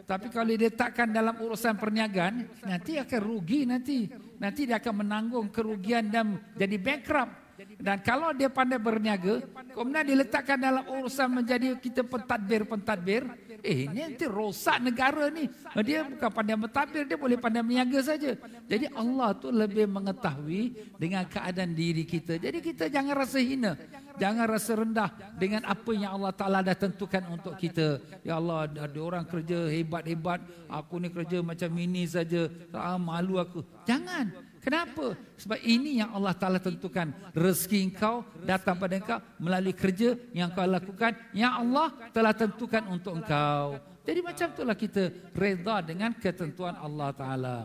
[0.10, 4.10] Tapi kalau dia letakkan dalam urusan perniagaan, nanti akan rugi nanti.
[4.42, 7.50] Nanti dia akan menanggung kerugian dan jadi bankrupt.
[7.80, 9.44] Dan kalau dia pandai berniaga,
[9.76, 13.28] kemudian diletakkan dalam urusan menjadi kita pentadbir-pentadbir,
[13.64, 15.48] eh ini nanti rosak negara ni.
[15.86, 18.36] Dia bukan pandai mentadbir, dia boleh pandai berniaga saja.
[18.66, 22.40] Jadi Allah tu lebih mengetahui dengan keadaan diri kita.
[22.40, 23.74] Jadi kita jangan rasa hina.
[24.20, 28.04] Jangan rasa rendah dengan apa yang Allah Ta'ala dah tentukan untuk kita.
[28.20, 30.44] Ya Allah, ada orang kerja hebat-hebat.
[30.68, 32.52] Aku ni kerja macam ini saja.
[32.76, 33.64] Ah, malu aku.
[33.88, 34.49] Jangan.
[34.60, 35.16] Kenapa?
[35.40, 37.16] Sebab ini yang Allah Ta'ala tentukan.
[37.32, 41.16] Rezeki engkau datang pada engkau melalui kerja yang kau lakukan.
[41.32, 43.80] Yang Allah telah tentukan untuk engkau.
[44.04, 47.58] Jadi macam itulah kita reda dengan ketentuan Allah Ta'ala.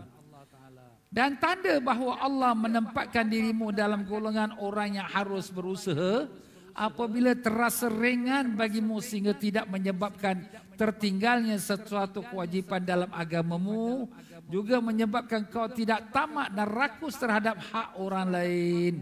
[1.15, 6.27] Dan tanda bahawa Allah menempatkan dirimu dalam golongan orang yang harus berusaha
[6.75, 10.43] apabila terasa ringan bagimu sehingga tidak menyebabkan
[10.75, 14.11] tertinggalnya sesuatu kewajipan dalam agamamu
[14.49, 18.95] juga menyebabkan kau tidak tamak dan rakus terhadap hak orang lain.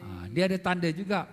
[0.00, 1.28] Ha, dia ada tanda juga.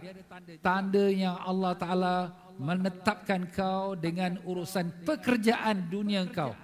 [0.63, 2.15] Tanda yang Allah Ta'ala
[2.57, 6.55] menetapkan kau dengan urusan pekerjaan dunia kau.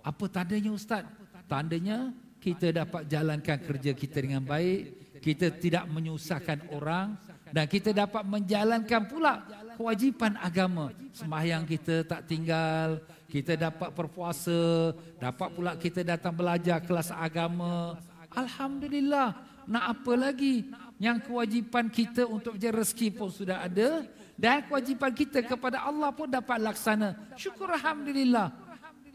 [0.00, 1.04] Apa tandanya Ustaz?
[1.50, 5.18] Tandanya kita dapat jalankan kerja kita dengan baik.
[5.20, 7.18] Kita tidak menyusahkan orang.
[7.50, 9.42] Dan kita dapat menjalankan pula
[9.74, 10.94] kewajipan agama.
[11.10, 17.98] Sembahyang kita tak tinggal, kita dapat berpuasa, dapat pula kita datang belajar kelas agama.
[18.34, 19.34] Alhamdulillah.
[19.70, 20.66] Nak apa lagi?
[21.00, 24.04] Yang kewajipan kita untuk mencari rezeki pun sudah ada
[24.40, 27.12] dan kewajipan kita kepada Allah pun dapat laksana.
[27.36, 28.52] Syukur alhamdulillah.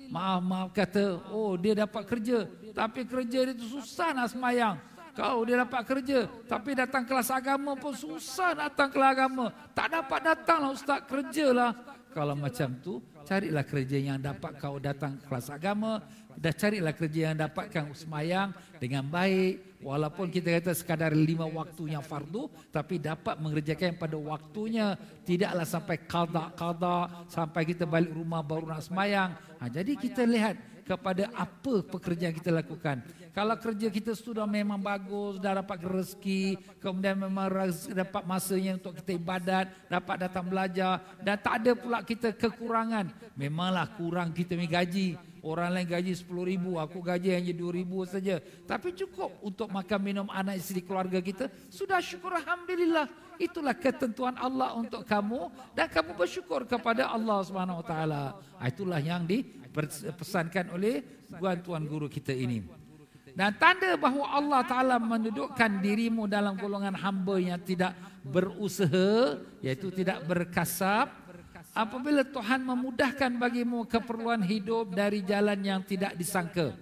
[0.05, 2.45] Maaf maaf kata, oh dia dapat kerja,
[2.77, 4.77] tapi kerja dia tu susah nak semayang.
[5.15, 9.45] Kau dia dapat kerja tapi datang kelas agama pun susah datang kelas agama.
[9.71, 11.71] Tak dapat datanglah ustaz kerjalah.
[12.11, 15.99] Kalau macam tu carilah kerja yang dapat kau datang kelas agama
[16.35, 22.03] dan carilah kerja yang dapatkan semayang dengan baik walaupun kita kata sekadar lima waktu yang
[22.03, 28.83] fardu tapi dapat mengerjakan pada waktunya tidaklah sampai qada-qada sampai kita balik rumah baru nak
[28.83, 33.01] semayang ha, jadi kita lihat kepada apa pekerjaan kita lakukan.
[33.33, 37.51] Kalau kerja kita sudah memang bagus, dah dapat rezeki, kemudian memang
[37.91, 43.11] dapat masanya untuk kita ibadat, dapat datang belajar dan tak ada pula kita kekurangan.
[43.35, 45.19] Memanglah kurang kita punya gaji.
[45.45, 48.35] Orang lain gaji RM10,000, aku gaji hanya RM2,000 saja.
[48.41, 51.53] Tapi cukup untuk makan minum anak isteri keluarga kita.
[51.69, 53.05] Sudah syukur Alhamdulillah.
[53.37, 55.53] Itulah ketentuan Allah untuk kamu.
[55.77, 57.93] Dan kamu bersyukur kepada Allah SWT.
[58.57, 59.21] Itulah yang
[59.75, 61.03] dipesankan oleh
[61.35, 62.63] tuan-tuan guru kita ini.
[63.35, 67.91] Dan tanda bahawa Allah Ta'ala mendudukkan dirimu dalam golongan hamba yang tidak
[68.23, 71.11] berusaha, iaitu tidak berkasab,
[71.75, 76.79] apabila Tuhan memudahkan bagimu keperluan hidup dari jalan yang tidak disangka.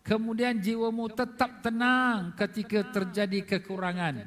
[0.00, 4.24] Kemudian jiwamu tetap tenang ketika terjadi kekurangan.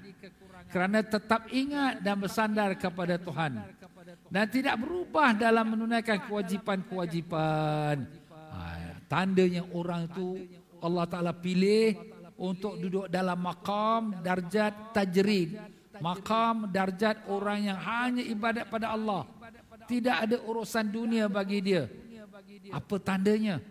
[0.69, 3.61] Kerana tetap ingat dan bersandar kepada Tuhan.
[4.27, 7.95] Dan tidak berubah dalam menunaikan kewajipan-kewajipan.
[8.29, 8.59] Ha,
[9.07, 10.47] tandanya orang itu
[10.83, 11.95] Allah Ta'ala pilih
[12.37, 15.57] untuk duduk dalam makam darjat tajrid.
[15.97, 19.25] Makam darjat orang yang hanya ibadat pada Allah.
[19.87, 21.89] Tidak ada urusan dunia bagi dia.
[22.69, 23.63] Apa tandanya?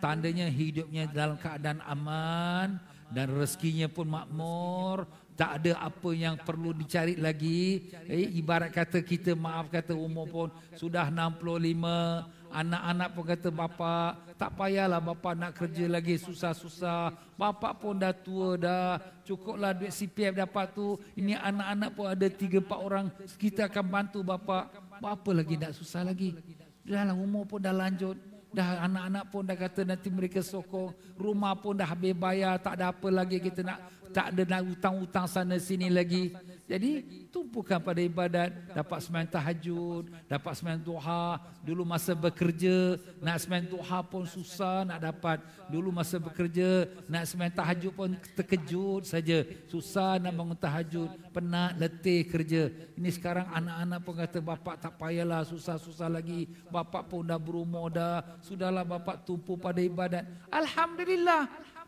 [0.00, 2.80] Tandanya hidupnya dalam keadaan aman
[3.12, 5.04] dan rezekinya pun makmur.
[5.34, 7.90] Tak ada apa yang perlu dicari lagi.
[8.06, 12.22] Eh, ibarat kata kita maaf kata umur pun sudah 65.
[12.54, 17.14] Anak-anak pun kata bapa tak payahlah bapa nak kerja lagi susah-susah.
[17.38, 18.98] Bapa pun dah tua dah.
[19.22, 20.98] Cukuplah duit CPF dapat tu.
[21.14, 23.06] Ini anak-anak pun ada 3 4 orang.
[23.38, 24.70] Kita akan bantu bapa.
[24.98, 26.34] Apa lagi nak susah lagi?
[26.82, 28.33] Dahlah umur pun dah lanjut.
[28.54, 30.94] Dah anak-anak pun dah kata nanti mereka sokong.
[31.18, 32.54] Rumah pun dah habis bayar.
[32.62, 33.78] Tak ada apa lagi kita nak.
[34.14, 36.30] Tak ada nak hutang-hutang sana sini lagi.
[36.64, 41.36] Jadi tumpukan pada ibadat, dapat sembahyang tahajud, dapat sembahyang duha.
[41.60, 45.44] Dulu masa bekerja, nak sembahyang duha pun susah nak dapat.
[45.68, 49.44] Dulu masa bekerja, nak sembahyang tahajud pun terkejut saja.
[49.68, 52.72] Susah nak bangun tahajud, penat, letih kerja.
[52.96, 56.48] Ini sekarang anak-anak pun kata bapak tak payahlah susah-susah lagi.
[56.72, 58.24] Bapak pun dah berumur dah.
[58.40, 60.24] Sudahlah bapak tumpu pada ibadat.
[60.48, 61.44] Alhamdulillah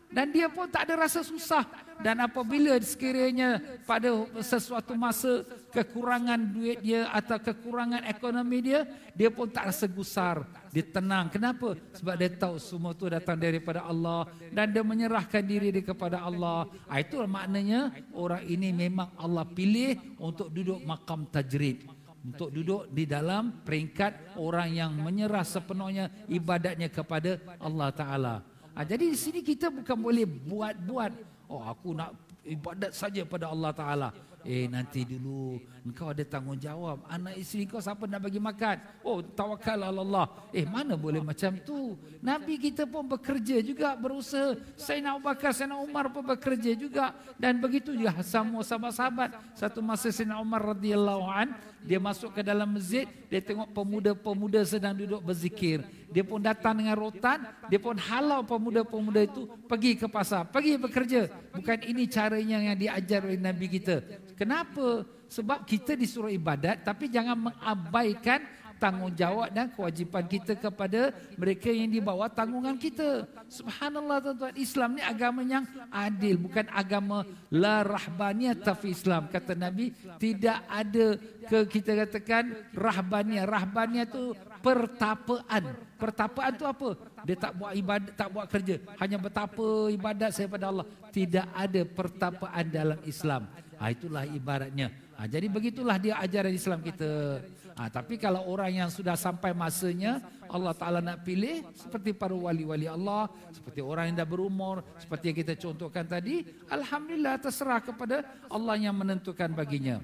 [0.07, 1.67] dan dia pun tak ada rasa susah.
[1.97, 3.57] Dan apabila sekiranya
[3.89, 4.13] pada
[4.45, 5.41] sesuatu masa
[5.73, 8.85] kekurangan duit dia atau kekurangan ekonomi dia
[9.17, 10.45] dia pun tak rasa gusar.
[10.69, 11.27] Dia tenang.
[11.33, 11.73] Kenapa?
[11.97, 14.29] Sebab dia tahu semua itu datang daripada Allah.
[14.53, 16.69] Dan dia menyerahkan diri dia kepada Allah.
[16.85, 21.89] Ah, itu maknanya orang ini memang Allah pilih untuk duduk makam tajrid.
[22.21, 28.35] Untuk duduk di dalam peringkat orang yang menyerah sepenuhnya ibadatnya kepada Allah Taala.
[28.77, 31.11] Ha, jadi di sini kita bukan boleh buat-buat.
[31.49, 32.13] Oh aku nak
[32.45, 34.09] ibadat saja pada Allah Taala.
[34.45, 35.57] Eh nanti dulu
[35.87, 37.07] engkau ada tanggungjawab.
[37.07, 38.77] Anak isteri kau siapa nak bagi makan?
[39.07, 40.27] Oh tawakal Allah.
[40.51, 41.95] Eh mana boleh macam tu?
[42.19, 44.59] Nabi kita pun bekerja juga berusaha.
[44.75, 49.55] Sayyidina Abu Bakar, Sayyidina Umar pun bekerja juga dan begitu juga sama sahabat-sahabat.
[49.55, 51.55] Satu masa Sayyidina Umar radhiyallahu an
[51.87, 55.85] dia masuk ke dalam masjid, dia tengok pemuda-pemuda sedang duduk berzikir.
[56.11, 61.31] Dia pun datang dengan rotan, dia pun halau pemuda-pemuda itu pergi ke pasar, pergi bekerja.
[61.55, 64.03] Bukan ini caranya yang diajar oleh Nabi kita.
[64.35, 65.07] Kenapa?
[65.27, 68.39] Sebab kita disuruh ibadat tapi jangan mengabaikan
[68.77, 73.25] tanggungjawab dan kewajipan kita kepada mereka yang di bawah tanggungan kita.
[73.49, 79.27] Subhanallah tuan-tuan, Islam ni agama yang adil, bukan agama la rahbaniyah tapi Islam.
[79.27, 81.17] Kata Nabi, tidak ada
[81.49, 83.45] ke kita katakan rahbaniyah.
[83.49, 85.63] Rahbaniyah tu pertapaan.
[85.97, 86.89] Pertapaan tu apa?
[87.25, 88.75] Dia tak buat ibadat, tak buat kerja.
[89.01, 90.85] Hanya betapa ibadat saya pada Allah.
[91.09, 93.49] Tidak ada pertapaan dalam Islam.
[93.77, 95.06] Ha, itulah ibaratnya.
[95.17, 97.41] Ha, jadi begitulah dia ajaran Islam kita.
[97.73, 102.85] Ha, tapi kalau orang yang sudah sampai masanya Allah Ta'ala nak pilih seperti para wali-wali
[102.85, 108.77] Allah, seperti orang yang dah berumur, seperti yang kita contohkan tadi, Alhamdulillah terserah kepada Allah
[108.77, 109.97] yang menentukan baginya.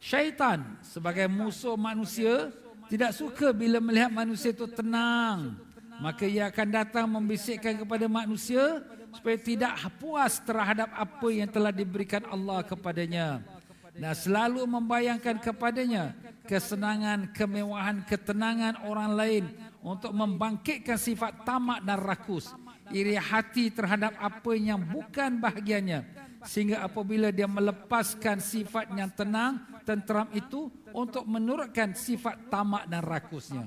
[0.00, 2.48] Syaitan sebagai musuh manusia
[2.88, 5.52] tidak suka bila melihat manusia itu tenang.
[6.00, 12.20] Maka ia akan datang membisikkan kepada manusia supaya tidak puas terhadap apa yang telah diberikan
[12.28, 13.55] Allah kepadanya
[13.96, 16.14] dan selalu membayangkan kepadanya
[16.46, 19.44] kesenangan, kemewahan, ketenangan orang lain
[19.82, 22.54] untuk membangkitkan sifat tamak dan rakus,
[22.94, 26.06] iri hati terhadap apa yang bukan bahagiannya.
[26.46, 33.66] Sehingga apabila dia melepaskan sifat yang tenang, tenteram itu untuk menurutkan sifat tamak dan rakusnya.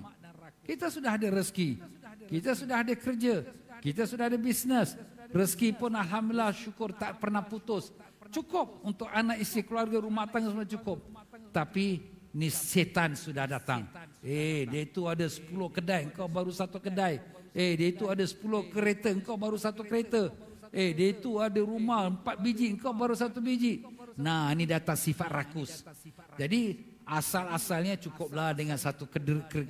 [0.63, 1.83] Kita sudah ada rezeki,
[2.31, 3.43] kita sudah ada kerja,
[3.83, 4.95] kita sudah ada bisnes,
[5.35, 7.91] rezeki pun alhamdulillah syukur tak pernah putus
[8.29, 10.97] cukup untuk anak isteri keluarga rumah tangga semua cukup.
[11.49, 12.01] Tapi
[12.33, 13.89] ni setan sudah datang.
[14.21, 17.21] Eh dia itu ada 10 kedai engkau baru satu kedai.
[17.53, 20.29] Eh dia itu ada 10 kereta engkau baru satu kereta.
[20.69, 23.81] Eh dia itu ada rumah empat biji engkau baru satu biji.
[24.19, 25.81] Nah ini datang sifat rakus.
[26.37, 29.09] Jadi asal-asalnya cukuplah dengan satu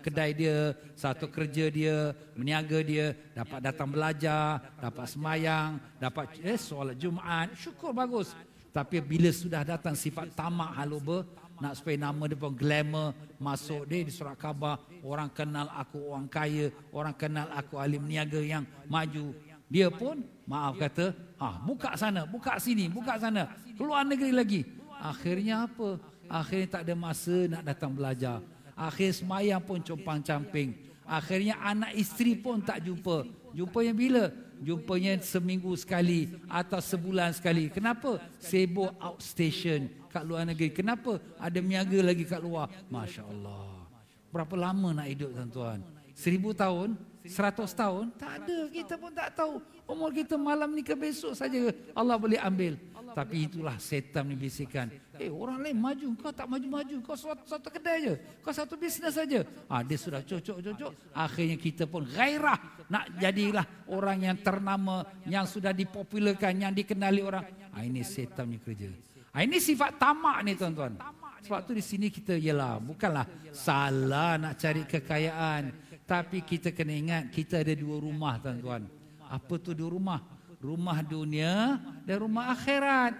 [0.03, 6.99] kedai dia, satu kerja dia, meniaga dia, dapat datang belajar, dapat semayang, dapat eh, solat
[6.99, 8.35] Jumaat, syukur bagus.
[8.75, 11.23] Tapi bila sudah datang sifat tamak haluba,
[11.63, 16.27] nak supaya nama dia pun glamour, masuk dia di surat khabar, orang kenal aku orang
[16.27, 19.31] kaya, orang kenal aku ahli meniaga yang maju.
[19.69, 23.47] Dia pun, maaf kata, ah buka sana, buka sini, buka sana,
[23.79, 24.61] keluar negeri lagi.
[24.99, 25.95] Akhirnya apa?
[26.29, 28.39] Akhirnya tak ada masa nak datang belajar.
[28.77, 30.77] Akhir semayang pun compang camping.
[31.03, 33.25] Akhirnya anak isteri pun tak jumpa.
[33.51, 34.29] Jumpa yang bila?
[34.59, 37.71] jumpanya seminggu sekali atau sebulan sekali.
[37.71, 38.19] Kenapa?
[38.37, 40.69] Sibuk outstation kat luar negeri.
[40.75, 41.17] Kenapa?
[41.39, 42.67] Ada miaga lagi kat luar.
[42.91, 43.87] Masya Allah.
[44.29, 45.79] Berapa lama nak hidup tuan-tuan?
[46.13, 46.99] Seribu tahun?
[47.25, 48.11] Seratus tahun?
[48.19, 48.57] Tak ada.
[48.69, 49.63] Kita pun tak tahu.
[49.89, 52.77] Umur kita malam ni ke besok saja Allah boleh ambil.
[53.15, 54.91] Tapi itulah setan ni bisikan.
[55.19, 56.95] Eh orang lain maju, kau tak maju-maju.
[57.03, 58.13] Kau satu, satu kedai je.
[58.39, 59.43] Kau satu bisnes saja.
[59.67, 61.11] Ah dia sudah cocok-cocok.
[61.11, 62.55] Akhirnya kita pun gairah
[62.87, 67.43] nak jadilah orang yang ternama, yang sudah dipopularkan, yang dikenali orang.
[67.75, 68.87] Ah ini setan ni kerja.
[69.35, 70.95] Ah ini sifat tamak ni tuan-tuan.
[71.43, 75.71] Sebab tu di sini kita ialah bukanlah salah nak cari kekayaan,
[76.07, 78.87] tapi kita kena ingat kita ada dua rumah tuan-tuan.
[79.27, 80.39] Apa tu dua rumah?
[80.59, 83.15] rumah dunia dan rumah akhirat.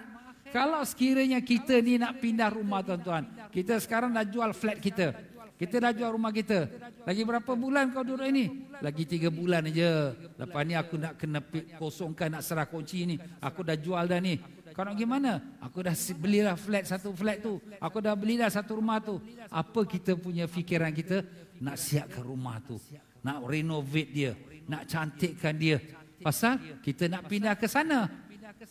[0.50, 5.14] Kalau sekiranya kita ni nak pindah rumah tuan-tuan, kita sekarang dah jual flat kita.
[5.60, 6.72] Kita dah jual rumah kita.
[7.04, 8.72] Lagi berapa bulan kau duduk ini?
[8.80, 10.16] Lagi tiga bulan aja.
[10.16, 11.44] Lepas ni aku nak kena
[11.76, 13.16] kosongkan, nak serah kunci ni.
[13.44, 14.40] Aku dah jual dah ni.
[14.72, 15.60] Kau nak pergi mana?
[15.60, 17.60] Aku dah belilah flat satu flat tu.
[17.84, 19.20] Aku dah belilah satu rumah tu.
[19.52, 21.28] Apa kita punya fikiran kita?
[21.60, 22.80] Nak siapkan rumah tu.
[23.20, 24.32] Nak renovate dia.
[24.72, 25.84] Nak cantikkan dia.
[26.24, 28.08] Pasal kita nak pindah ke sana.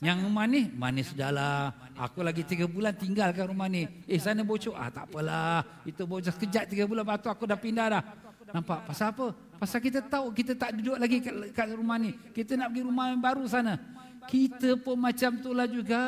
[0.05, 1.73] Yang rumah ni manis sudahlah.
[1.97, 3.89] Aku lagi tiga bulan tinggalkan rumah ni.
[4.05, 4.77] Eh sana bocor.
[4.77, 5.65] Ah tak apalah.
[5.89, 7.09] Itu bocor sekejap tiga bulan.
[7.09, 8.03] Lepas tu aku dah pindah dah.
[8.53, 8.89] Nampak?
[8.89, 9.27] Pasal apa?
[9.61, 12.13] Pasal kita tahu kita tak duduk lagi kat, kat rumah ni.
[12.33, 13.75] Kita nak pergi rumah yang baru sana.
[14.29, 16.03] Kita pun macam itulah juga.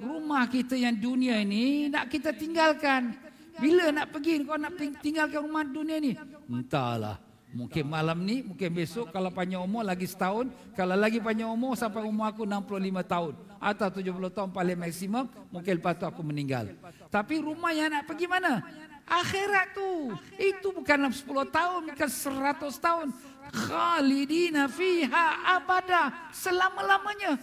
[0.00, 3.12] Rumah kita yang dunia ini nak kita tinggalkan.
[3.60, 4.72] Bila nak pergi kau nak
[5.04, 6.16] tinggalkan rumah dunia ni?
[6.48, 7.29] Entahlah.
[7.50, 10.54] Mungkin malam ni, mungkin besok kalau panjang umur lagi setahun.
[10.78, 13.34] Kalau lagi panjang umur sampai umur aku 65 tahun.
[13.58, 15.26] Atau 70 tahun paling maksimum.
[15.50, 16.70] Mungkin lepas tu aku meninggal.
[17.10, 18.62] Tapi rumah yang nak pergi mana?
[19.02, 20.14] Akhirat tu.
[20.38, 23.06] Itu bukan 10 tahun, bukan 100 tahun.
[23.50, 26.30] Khalidina fiha abada.
[26.30, 27.34] Selama-lamanya.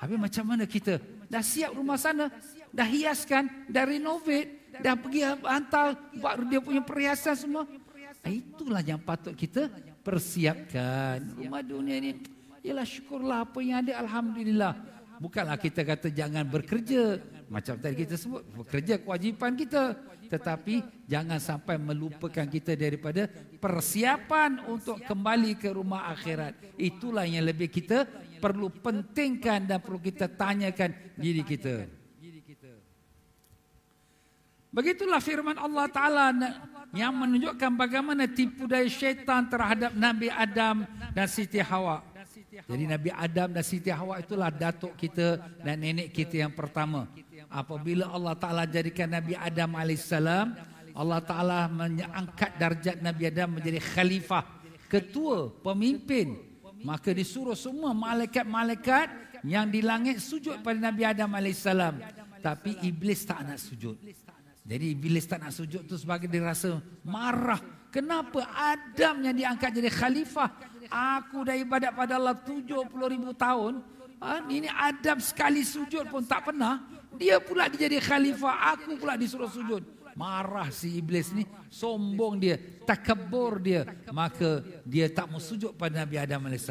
[0.00, 0.96] Habis macam mana kita?
[1.28, 2.32] Dah siap rumah sana?
[2.72, 3.68] Dah hiaskan?
[3.68, 4.64] Dah renovate?
[4.80, 7.68] Dah pergi hantar buat dia punya perhiasan semua?
[8.24, 9.68] Itulah yang patut kita
[10.00, 11.20] persiapkan.
[11.36, 12.10] Rumah dunia ini,
[12.64, 14.00] ialah syukurlah apa yang ada.
[14.00, 14.72] Alhamdulillah.
[15.20, 17.20] Bukanlah kita kata jangan bekerja.
[17.46, 19.94] Macam tadi kita sebut, bekerja kewajipan kita.
[20.24, 23.28] Tetapi jangan sampai melupakan kita daripada
[23.60, 26.74] persiapan untuk kembali ke rumah akhirat.
[26.80, 28.08] Itulah yang lebih kita
[28.40, 31.86] perlu pentingkan dan perlu kita tanyakan diri kita.
[34.74, 36.34] Begitulah firman Allah Ta'ala
[36.94, 42.06] yang menunjukkan bagaimana tipu daya syaitan terhadap Nabi Adam dan Siti Hawa.
[42.54, 47.10] Jadi Nabi Adam dan Siti Hawa itulah datuk kita dan nenek kita yang pertama.
[47.50, 50.10] Apabila Allah Ta'ala jadikan Nabi Adam AS,
[50.94, 54.46] Allah Ta'ala mengangkat darjat Nabi Adam menjadi khalifah,
[54.86, 56.38] ketua, pemimpin.
[56.86, 59.08] Maka disuruh semua malaikat-malaikat
[59.42, 61.66] yang di langit sujud pada Nabi Adam AS.
[62.38, 63.98] Tapi iblis tak nak sujud.
[64.64, 67.60] Jadi Iblis tak nak sujud tu sebagai dia rasa marah.
[67.92, 70.50] Kenapa Adam yang diangkat jadi khalifah?
[70.88, 73.84] Aku dah ibadat pada Allah 70 ribu tahun.
[74.24, 76.80] Ha, ini Adam sekali sujud pun tak pernah.
[77.20, 78.72] Dia pula jadi khalifah.
[78.74, 79.84] Aku pula disuruh sujud.
[80.16, 81.44] Marah si Iblis ni.
[81.68, 82.56] Sombong dia.
[82.88, 83.84] Takabur dia.
[84.10, 86.66] Maka dia tak mau sujud pada Nabi Adam AS.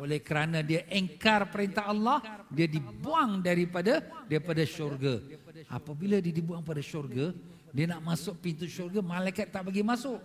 [0.00, 2.24] Oleh kerana dia engkar perintah Allah.
[2.48, 5.20] Dia dibuang daripada daripada syurga.
[5.68, 7.36] Apabila dia dibuang pada syurga,
[7.70, 10.18] dia nak masuk pintu syurga, malaikat tak bagi masuk.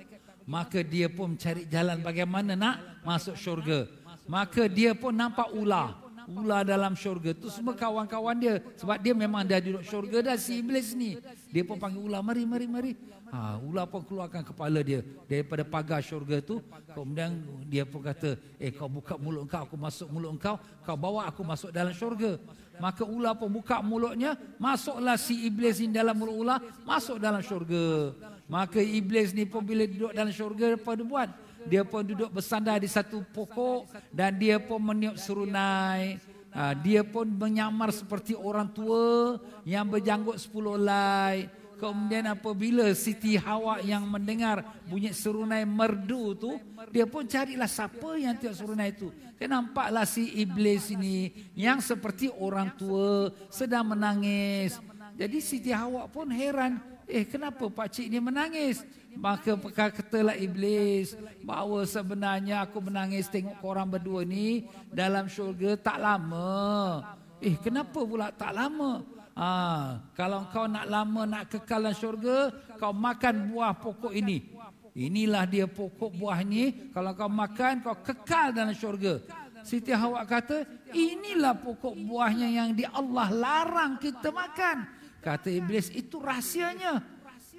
[0.45, 3.89] Maka dia pun cari jalan bagaimana nak masuk syurga.
[4.25, 6.01] Maka dia pun nampak ular.
[6.25, 7.37] Ular dalam syurga.
[7.37, 8.57] Itu semua kawan-kawan dia.
[8.81, 11.21] Sebab dia memang dah duduk syurga dah si iblis ni.
[11.53, 12.91] Dia pun panggil ular, mari, mari, mari.
[13.35, 16.63] Ha, ular pun keluarkan kepala dia daripada pagar syurga tu.
[16.95, 17.35] Kemudian
[17.67, 20.55] dia pun kata, eh kau buka mulut kau, aku masuk mulut kau.
[20.87, 22.39] Kau bawa aku masuk dalam syurga.
[22.79, 28.15] Maka ular pun buka mulutnya, masuklah si iblis ini dalam mulut ular, masuk dalam syurga.
[28.47, 31.29] Maka iblis ni pun bila duduk dalam syurga, apa dia buat?
[31.67, 36.23] Dia pun duduk bersandar di satu pokok dan dia pun meniup serunai.
[36.55, 41.51] Ha, dia pun menyamar seperti orang tua yang berjanggut sepuluh lai.
[41.75, 46.51] Kemudian apabila Siti Hawa yang mendengar bunyi serunai merdu tu,
[46.89, 49.11] dia pun carilah siapa yang tiup serunai itu.
[49.35, 54.79] Dia nampaklah si iblis ini yang seperti orang tua sedang menangis.
[55.19, 58.83] Jadi Siti Hawa pun heran, eh kenapa pak cik ni menangis?
[59.15, 59.55] Maka
[59.91, 67.03] katalah iblis bahawa sebenarnya aku menangis tengok korang berdua ni dalam syurga tak lama.
[67.39, 69.03] Eh kenapa pula tak lama?
[69.35, 74.55] Ha, kalau kau nak lama nak kekal dalam syurga, kau makan buah pokok ini.
[74.95, 76.91] Inilah dia pokok buah ini.
[76.95, 79.19] Kalau kau makan, kau kekal dalam syurga.
[79.67, 80.63] Siti Hawa kata,
[80.95, 84.87] inilah pokok buahnya yang di Allah larang kita makan.
[85.19, 87.03] Kata Iblis, itu rahsianya.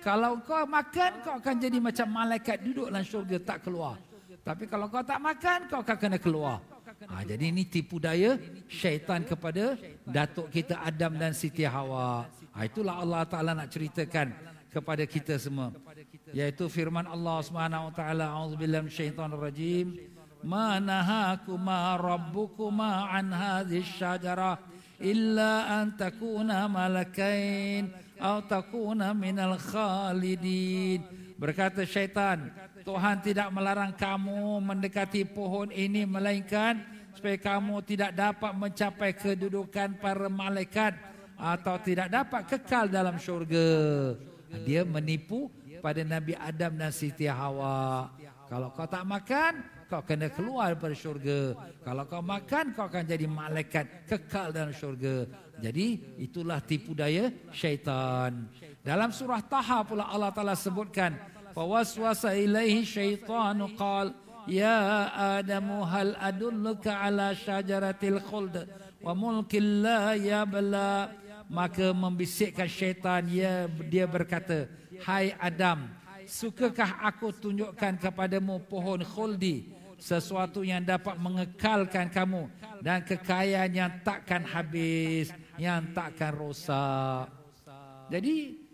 [0.01, 4.01] Kalau kau makan, kau akan jadi macam malaikat duduk dalam syurga, tak keluar.
[4.41, 6.63] Tapi kalau kau tak makan, kau akan kena keluar.
[7.05, 8.41] Ha, jadi ini tipu daya
[8.73, 9.77] syaitan kepada
[10.09, 12.25] datuk kita Adam dan Siti Hawa.
[12.57, 14.33] Ha, itulah Allah Taala nak ceritakan
[14.77, 15.73] kepada kita semua.
[16.37, 19.87] Yaitu firman Allah Subhanahu wa taala auzubillahi minasyaitonir rajim.
[20.45, 24.61] Ma nahakuma rabbukuma an hadhihi syajarah
[25.01, 27.89] illa an takuna malakain
[28.21, 31.01] atau takuna minal khalidin.
[31.37, 32.49] Berkata syaitan,
[32.81, 36.81] Tuhan tidak melarang kamu mendekati pohon ini melainkan
[37.13, 40.97] supaya kamu tidak dapat mencapai kedudukan para malaikat
[41.37, 43.69] atau tidak dapat kekal dalam syurga.
[44.65, 45.53] Dia menipu
[45.85, 48.09] pada Nabi Adam dan Siti Hawa.
[48.49, 49.53] Kalau kau tak makan,
[49.91, 51.53] kau kena keluar dari syurga.
[51.83, 55.27] Kalau kau makan, kau akan jadi malaikat kekal dalam syurga.
[55.61, 58.49] Jadi itulah tipu daya syaitan.
[58.87, 61.19] Dalam surah Taha pula Allah Taala sebutkan
[61.51, 64.15] fawaswasa ilaihi syaitanu qal
[64.47, 65.11] ya
[65.43, 68.63] adamu hal adulluka ala syajaratil khuld
[69.03, 71.11] wa mulkin la yabla
[71.51, 74.71] maka membisikkan syaitan ya dia berkata
[75.03, 75.91] hai Adam
[76.31, 82.47] sukakah aku tunjukkan kepadamu pohon khuldi sesuatu yang dapat mengekalkan kamu
[82.87, 87.33] dan kekayaan yang takkan habis, yang takkan rosak.
[88.13, 88.66] Jadi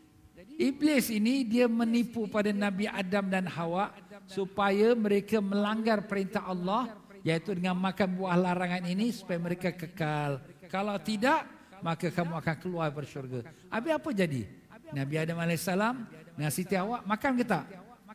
[0.59, 3.93] iblis ini dia menipu pada Nabi Adam dan Hawa
[4.27, 6.93] supaya mereka melanggar perintah Allah
[7.23, 10.43] yaitu dengan makan buah larangan ini supaya mereka kekal.
[10.67, 11.47] Kalau tidak,
[11.85, 13.41] maka kamu akan keluar dari syurga.
[13.71, 14.43] Habis apa jadi?
[14.93, 15.69] Nabi Adam AS
[16.37, 17.61] dengan Siti Hawa makan kita?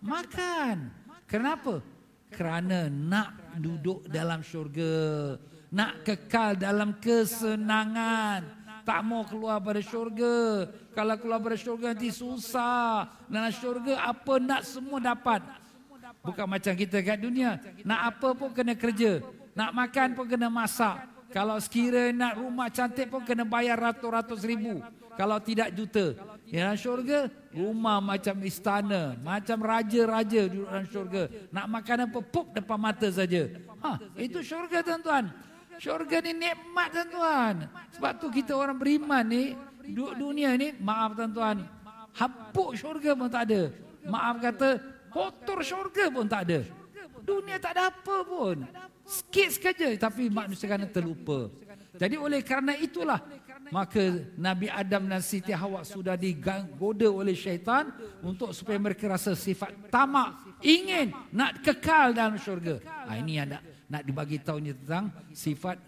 [0.04, 0.76] Makan.
[1.26, 1.82] Kenapa?
[2.32, 5.36] kerana nak duduk dalam syurga
[5.72, 8.44] nak kekal dalam kesenangan
[8.88, 10.72] tak mau keluar pada syurga.
[10.96, 13.12] Kalau keluar pada syurga nanti susah.
[13.28, 15.44] Dalam syurga apa nak semua dapat?
[16.24, 17.60] Bukan macam kita kat dunia.
[17.84, 19.20] Nak apa pun kena kerja.
[19.52, 21.04] Nak makan pun kena masak.
[21.36, 24.80] Kalau sekiranya nak rumah cantik pun kena bayar ratus-ratus ribu.
[25.20, 26.16] Kalau tidak juta.
[26.48, 31.28] Ya syurga rumah macam istana, macam raja-raja di dalam syurga.
[31.52, 33.52] Nak makan apa pop depan mata saja.
[33.84, 35.28] Ha, itu syurga tuan-tuan.
[35.78, 37.56] Syurga ni nikmat tuan-tuan.
[37.98, 39.54] Sebab tu kita orang beriman ni
[39.94, 41.64] dunia ni maaf tuan-tuan.
[42.18, 43.62] Hapuk syurga pun tak ada.
[44.10, 44.70] Maaf kata
[45.14, 46.60] kotor syurga pun tak ada.
[47.22, 48.66] Dunia tak ada apa pun.
[49.08, 51.48] Sikit saja tapi manusia kena terlupa.
[51.98, 53.22] Jadi oleh kerana itulah
[53.72, 57.92] maka Nabi Adam dan Siti Hawa sudah digoda oleh syaitan
[58.24, 62.80] untuk supaya mereka rasa sifat tamak, ingin nak kekal dalam syurga.
[62.84, 63.52] Ha, ini yang
[63.88, 65.80] nak, dibagi tahu ni tentang sifat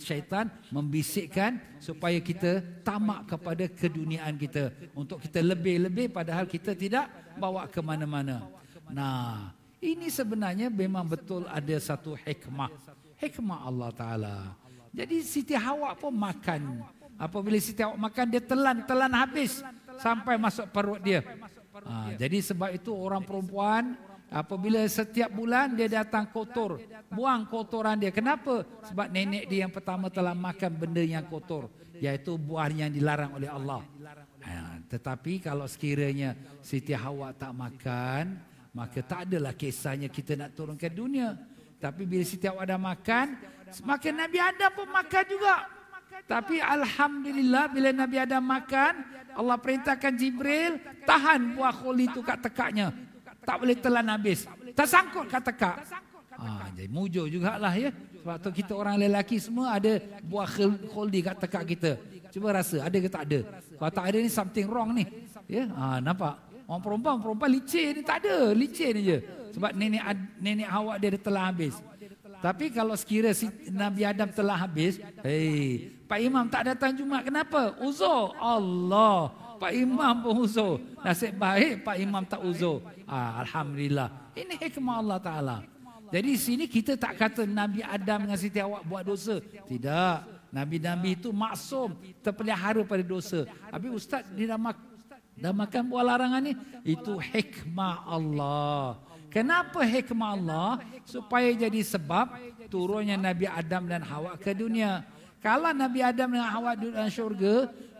[0.00, 7.08] syaitan membisikkan supaya kita tamak kepada keduniaan kita untuk kita lebih-lebih padahal kita tidak
[7.40, 8.44] bawa ke mana-mana.
[8.92, 12.68] Nah, ini sebenarnya memang betul ada satu hikmah.
[13.20, 14.36] Hikmah Allah Ta'ala.
[14.90, 16.82] Jadi Siti Hawa pun makan
[17.20, 19.60] Apabila Siti Awak makan dia telan telan habis
[20.00, 21.20] sampai masuk perut dia.
[21.84, 23.92] Ha, jadi sebab itu orang perempuan
[24.30, 26.78] apabila setiap bulan dia datang kotor,
[27.10, 28.14] buang kotoran dia.
[28.14, 28.62] Kenapa?
[28.86, 31.68] Sebab nenek dia yang pertama telah makan benda yang kotor,
[31.98, 33.82] yaitu buah yang dilarang oleh Allah.
[34.40, 36.32] Ha, tetapi kalau sekiranya
[36.64, 38.40] Siti Hawa tak makan,
[38.72, 41.36] maka tak adalah kisahnya kita nak turun ke dunia.
[41.76, 43.36] Tapi bila Siti Hawa dah makan,
[43.74, 45.56] semakin Nabi Adam pun makan juga.
[46.24, 48.92] Tapi Alhamdulillah bila Nabi Adam makan,
[49.34, 53.09] Allah perintahkan Jibril tahan buah kholi itu kat tekaknya.
[53.44, 54.44] Tak boleh telan habis.
[54.76, 55.76] Tersangkut kat tekak.
[56.40, 57.92] Ha, jadi mujur jugalah ya.
[57.92, 60.48] Sebab tu kita orang lelaki semua ada buah
[60.92, 61.90] kholi kat tekak kita.
[62.30, 63.40] Cuba rasa ada ke tak ada.
[63.76, 65.04] Kalau tak ada ni something wrong ni.
[65.50, 66.38] Ya, ha, nampak?
[66.70, 68.54] Orang perempuan, perempuan licin ni tak ada.
[68.54, 69.18] Licin je.
[69.50, 70.04] Sebab nenek
[70.38, 71.74] nenek awak dia telah habis.
[72.40, 77.76] Tapi kalau sekira si Nabi Adam telah habis, hey, Pak Imam tak datang Jumat kenapa?
[77.84, 78.32] Uzur.
[78.40, 79.28] Allah.
[79.60, 80.80] Pak Imam pun uzur.
[81.04, 82.80] Nasib baik Pak Imam tak uzur.
[83.04, 84.32] Ah, Alhamdulillah.
[84.32, 85.56] Ini hikmah Allah Ta'ala.
[86.10, 89.38] Jadi sini kita tak kata Nabi Adam dengan Siti Awak buat dosa.
[89.68, 90.16] Tidak.
[90.50, 91.94] Nabi-Nabi itu maksum.
[92.24, 93.46] Terpelihara pada dosa.
[93.46, 94.74] Tapi Ustaz dia dah, mak
[95.38, 96.52] dah makan buah larangan ni.
[96.82, 98.98] Itu hikmah Allah.
[99.30, 100.70] Kenapa hikmah Allah?
[101.06, 102.34] Supaya jadi sebab
[102.66, 105.06] turunnya Nabi Adam dan Hawa ke dunia.
[105.40, 107.54] Kalau Nabi Adam dan Hawa duduk dalam syurga,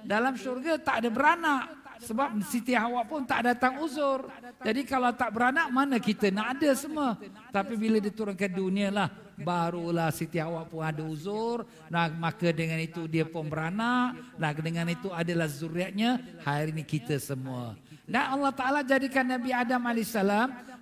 [0.04, 1.64] dalam syurga tak ada beranak.
[2.00, 4.24] Sebab Siti Hawa pun tak datang uzur.
[4.64, 7.20] Jadi kalau tak beranak, mana kita nak ada semua.
[7.52, 11.68] Tapi bila diturun ke dunia lah, barulah Siti Hawa pun ada uzur.
[11.92, 14.16] Nah, maka dengan itu dia pun beranak.
[14.40, 16.40] Nah, dengan itu adalah zuriatnya.
[16.40, 17.76] Hari ini kita semua.
[18.08, 20.16] Dan Allah Ta'ala jadikan Nabi Adam AS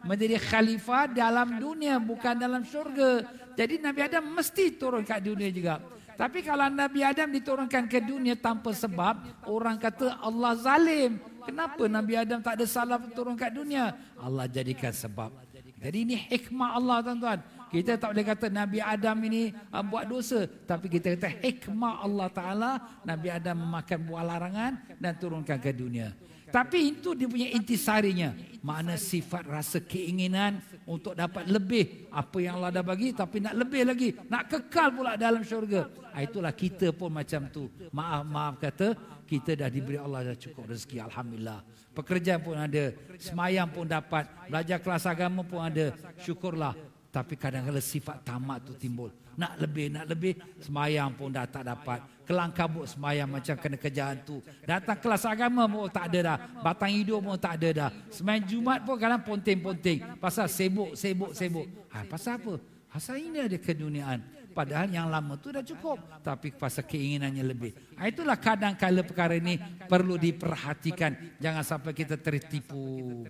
[0.06, 3.26] menjadi khalifah dalam dunia bukan dalam syurga.
[3.58, 5.97] Jadi Nabi Adam mesti turun ke dunia juga.
[6.18, 11.22] Tapi kalau Nabi Adam diturunkan ke dunia tanpa sebab, orang kata Allah zalim.
[11.46, 13.94] Kenapa Nabi Adam tak ada salah turun ke dunia?
[14.18, 15.30] Allah jadikan sebab.
[15.78, 17.38] Jadi ini hikmah Allah tuan-tuan.
[17.70, 20.42] Kita tak boleh kata Nabi Adam ini uh, buat dosa.
[20.44, 22.72] Tapi kita kata hikmah Allah Ta'ala.
[23.06, 26.10] Nabi Adam memakan buah larangan dan turunkan ke dunia.
[26.48, 28.32] Tapi itu dia punya intisarinya.
[28.58, 33.86] Mana sifat rasa keinginan untuk dapat lebih apa yang Allah dah bagi tapi nak lebih
[33.86, 35.86] lagi, nak kekal pula dalam syurga.
[36.10, 37.70] Ah, itulah kita pun macam tu.
[37.94, 41.60] Maaf maaf kata kita dah diberi Allah dah cukup rezeki alhamdulillah.
[41.92, 45.92] Pekerjaan pun ada, semayang pun dapat, belajar kelas agama pun ada.
[46.24, 46.72] Syukurlah.
[47.12, 49.12] Tapi kadang-kadang sifat tamat tu timbul.
[49.38, 50.34] nak lebih, nak lebih.
[50.58, 52.02] Semayang pun dah tak dapat.
[52.28, 54.44] Kelang kabut semayang macam kena kejar tu.
[54.68, 56.38] Datang kelas agama pun tak ada dah.
[56.60, 57.90] Batang hidup pun tak ada dah.
[58.12, 60.20] Semayang Jumat pun kadang ponting-ponting.
[60.20, 61.64] Pasal sibuk, sibuk, sibuk.
[61.88, 62.60] Ha, pasal apa?
[62.92, 64.20] Pasal ini ada keduniaan.
[64.52, 66.20] Padahal yang lama tu dah cukup.
[66.20, 67.72] Tapi pasal keinginannya lebih.
[67.96, 69.56] Ha, itulah kadang-kala perkara ini
[69.88, 71.40] perlu diperhatikan.
[71.40, 73.24] Jangan sampai kita tertipu.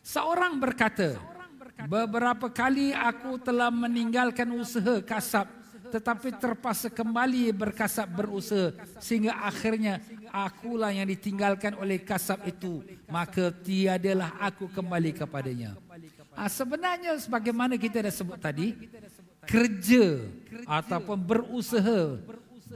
[0.00, 1.20] Seorang berkata,
[1.84, 5.52] beberapa kali aku telah meninggalkan usaha kasab
[5.88, 14.36] tetapi terpaksa kembali berkasab berusaha sehingga akhirnya akulah yang ditinggalkan oleh kasab itu maka tiadalah
[14.40, 15.74] aku kembali kepadanya.
[16.38, 18.76] Ha, sebenarnya sebagaimana kita dah sebut tadi
[19.42, 20.22] kerja
[20.68, 22.20] ataupun berusaha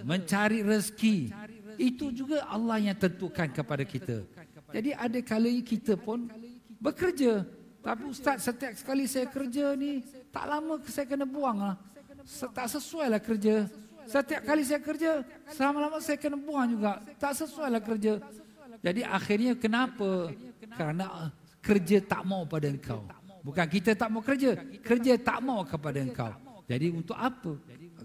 [0.03, 1.31] mencari rezeki
[1.77, 4.25] itu juga Allah yang tentukan kepada kita.
[4.73, 6.27] Jadi ada kala kita pun
[6.81, 7.45] bekerja.
[7.83, 11.77] Tapi Ustaz setiap sekali saya kerja ni tak lama saya kena buang lah.
[12.55, 13.67] Tak sesuai lah kerja.
[14.07, 15.23] Setiap kali saya kerja,
[15.55, 16.99] selama-lama saya kena buang juga.
[17.23, 18.19] Tak sesuai lah kerja.
[18.83, 20.35] Jadi akhirnya kenapa?
[20.75, 21.31] Karena
[21.63, 23.07] kerja tak mau pada engkau.
[23.43, 24.59] Bukan kita tak mau kerja.
[24.83, 26.33] Kerja tak mau kepada engkau.
[26.67, 27.59] Jadi untuk apa?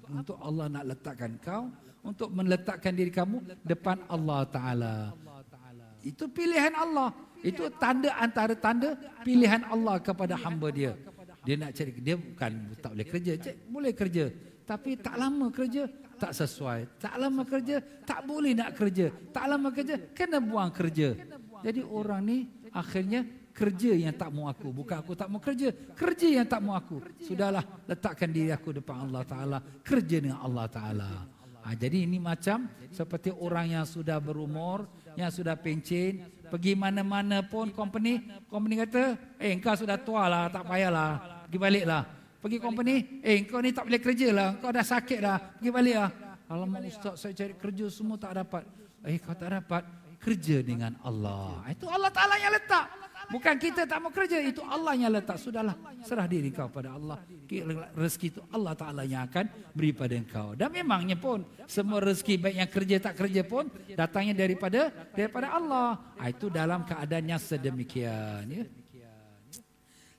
[0.10, 1.64] Untuk Allah nak letakkan engkau.
[2.06, 4.96] Untuk meletakkan diri kamu depan Allah Ta'ala.
[6.06, 7.12] Itu pilihan Allah.
[7.44, 10.96] Itu tanda antara tanda pilihan Allah kepada hamba dia.
[11.48, 14.26] Dia nak cari dia bukan tak boleh kerja, cik, boleh kerja.
[14.68, 15.88] Tapi tak lama kerja,
[16.20, 17.00] tak sesuai.
[17.00, 19.08] Tak lama kerja, tak boleh nak kerja.
[19.32, 21.16] Tak lama kerja, kena buang kerja.
[21.64, 22.38] Jadi orang ni
[22.76, 23.24] akhirnya
[23.56, 24.76] kerja yang tak mau aku.
[24.76, 25.72] Bukan aku tak mau kerja.
[25.96, 27.00] Kerja yang tak mau aku.
[27.24, 29.58] Sudahlah letakkan diri aku depan Allah Ta'ala.
[29.88, 31.12] Kerja dengan Allah Ta'ala.
[31.64, 34.84] Ha, jadi ini macam seperti orang yang sudah berumur,
[35.16, 40.64] yang sudah pencin, Pergi mana-mana pun company, company kata, eh engkau sudah tua lah, tak
[40.64, 42.04] payahlah, pergi balik lah.
[42.38, 42.96] Pergi company,
[43.26, 46.12] eh engkau ni tak boleh kerja lah, engkau dah sakit dah, pergi balik lah.
[46.48, 48.64] Alamak ustaz, saya cari kerja semua tak dapat.
[49.04, 49.84] Eh kau tak dapat,
[50.22, 51.64] kerja dengan Allah.
[51.72, 52.86] Itu Allah Ta'ala yang letak.
[53.28, 55.36] Bukan kita tak mau kerja, itu Allah yang letak.
[55.36, 55.76] Sudahlah,
[56.08, 57.20] serah diri kau pada Allah.
[57.96, 59.46] Rezeki itu Allah Ta'ala yang akan
[59.76, 60.56] beri pada engkau.
[60.56, 63.68] Dan memangnya pun, semua rezeki baik yang kerja tak kerja pun,
[64.00, 66.16] datangnya daripada daripada Allah.
[66.16, 68.44] Ah, itu dalam keadaannya sedemikian.
[68.48, 68.64] Ya.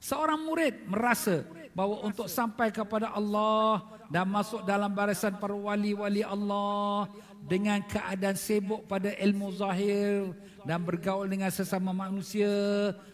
[0.09, 1.45] Seorang murid merasa
[1.77, 7.13] bahawa untuk sampai kepada Allah dan masuk dalam barisan para wali-wali Allah
[7.45, 10.33] dengan keadaan sibuk pada ilmu zahir,
[10.65, 12.49] dan bergaul dengan sesama manusia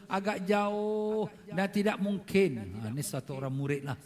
[0.06, 2.78] agak jauh dan tidak mungkin.
[2.78, 3.98] Ha, ini satu orang murid lah.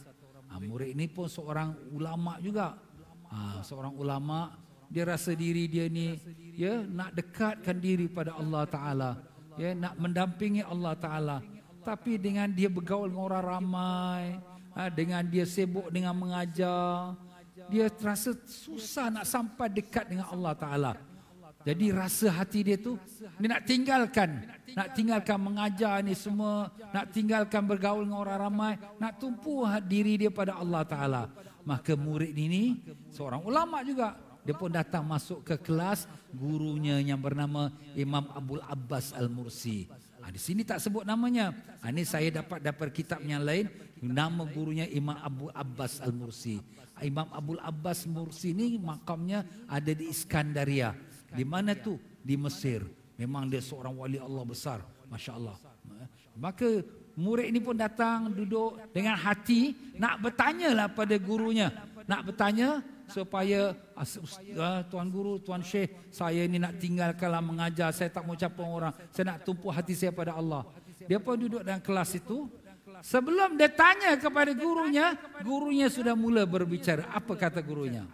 [0.49, 2.81] Ha, murid ini pun seorang ulama juga.
[3.29, 4.57] Ha, seorang ulama
[4.89, 6.17] dia rasa diri dia ni
[6.57, 9.11] ya nak dekatkan diri pada Allah Taala,
[9.61, 11.58] ya nak mendampingi Allah Taala.
[11.83, 14.23] Tapi dengan dia bergaul dengan orang ramai,
[14.77, 17.17] ha, dengan dia sibuk dengan mengajar,
[17.67, 20.93] dia terasa susah nak sampai dekat dengan Allah Taala.
[21.67, 22.97] Jadi rasa hati dia tu
[23.37, 29.19] dia nak tinggalkan, nak tinggalkan mengajar ni semua, nak tinggalkan bergaul dengan orang ramai, nak
[29.19, 31.23] tumpu diri dia pada Allah Taala.
[31.67, 32.81] Maka murid ini
[33.13, 34.17] seorang ulama juga,
[34.47, 39.91] dia pun datang masuk ke kelas gurunya yang bernama Imam Abdul Abbas Al-Mursi.
[40.29, 41.57] Ha, di sini tak sebut namanya.
[41.81, 43.65] Ha, ini saya dapat dapat kitab yang lain,
[44.05, 46.61] nama gurunya Imam Abu Abbas Al-Mursi.
[46.93, 50.93] Ha, Imam Abdul Abbas Mursi ini makamnya ada di Iskandaria.
[51.33, 51.97] Di mana tu?
[52.21, 52.85] Di Mesir.
[53.17, 54.85] Memang dia seorang wali Allah besar.
[55.09, 55.57] Masya Allah.
[56.37, 56.85] Maka
[57.17, 61.73] murid ini pun datang duduk dengan hati nak bertanya lah pada gurunya.
[62.05, 67.91] Nak bertanya supaya uh, tuan guru, tuan syekh, saya ini nak tinggalkanlah mengajar.
[67.91, 68.93] Saya tak mau capung orang.
[69.11, 70.69] Saya nak tumpu hati saya pada Allah.
[71.09, 72.47] Dia pun duduk dalam kelas itu.
[72.99, 77.07] Sebelum dia tanya kepada gurunya, gurunya sudah mula berbicara.
[77.15, 78.05] Apa kata gurunya?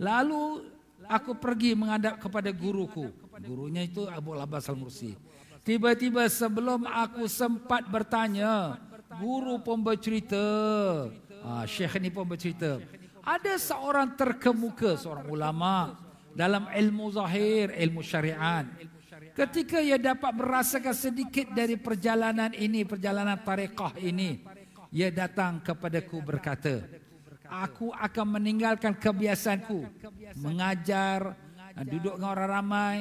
[0.00, 0.66] Lalu
[1.06, 3.12] aku pergi menghadap kepada guruku.
[3.42, 5.14] Gurunya itu Abu Labas Al-Mursi.
[5.62, 8.82] Tiba-tiba sebelum aku sempat bertanya,
[9.22, 10.42] guru pun bercerita.
[11.42, 12.78] Ha, Syekh ini pun bercerita.
[13.22, 15.98] Ada seorang terkemuka, seorang ulama
[16.34, 18.66] dalam ilmu zahir, ilmu syariat.
[19.32, 24.42] Ketika ia dapat merasakan sedikit dari perjalanan ini, perjalanan tarekah ini,
[24.92, 26.84] ia datang kepadaku berkata,
[27.48, 29.84] aku akan meninggalkan kebiasaanku
[30.40, 31.36] mengajar
[31.84, 32.96] duduk dengan orang ramai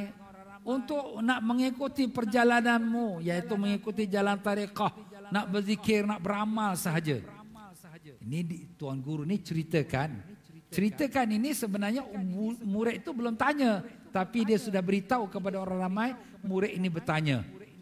[0.61, 4.93] untuk nak mengikuti perjalananmu iaitu mengikuti jalan tarekah
[5.31, 7.23] nak berzikir nak beramal sahaja
[8.21, 10.21] ini tuan guru ni ceritakan.
[10.71, 11.27] Ceritakan.
[11.35, 12.05] Ini sebenarnya
[12.63, 13.81] murid itu belum tanya.
[14.13, 16.09] Tapi dia sudah beritahu kepada orang ramai
[16.45, 17.41] murid ini bertanya.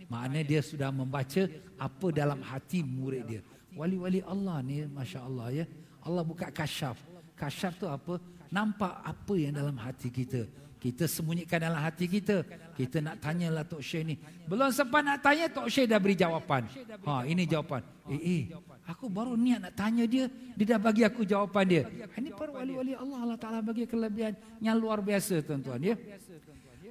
[0.09, 1.45] Maknanya dia sudah membaca
[1.77, 3.41] apa dalam hati murid dia.
[3.77, 5.65] Wali-wali Allah ni Masya Allah ya.
[6.01, 6.97] Allah buka kasyaf.
[7.37, 8.17] Kasyaf tu apa?
[8.49, 10.49] Nampak apa yang dalam hati kita.
[10.79, 12.47] Kita sembunyikan dalam hati kita.
[12.71, 14.15] Kita nak tanyalah Tok Syekh ni.
[14.47, 16.71] Belum sempat nak tanya, Tok Syekh dah beri jawapan.
[17.03, 17.83] Ha, ini jawapan.
[18.07, 18.41] Eh, eh,
[18.87, 20.31] aku baru niat nak tanya dia.
[20.55, 21.83] Dia dah bagi aku jawapan dia.
[22.15, 23.19] Ini para wali-wali Allah.
[23.27, 25.83] Allah Ta'ala bagi kelebihan yang luar biasa tuan-tuan.
[25.83, 25.99] Ya.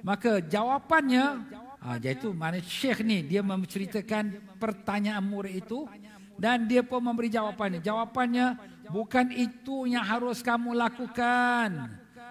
[0.05, 1.49] Maka jawapannya,
[1.81, 5.89] ha, iaitu mana Syekh ni, dia menceritakan pertanyaan murid itu.
[6.37, 7.81] Dan dia pun memberi jawapannya.
[7.81, 8.53] Jawapannya,
[8.93, 11.89] bukan itu yang harus kamu lakukan.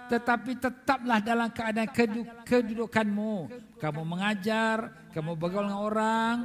[0.08, 1.88] Tetapi tetaplah dalam keadaan
[2.44, 3.34] kedudukanmu.
[3.78, 6.36] Kamu mengajar, kamu bergaul dengan orang.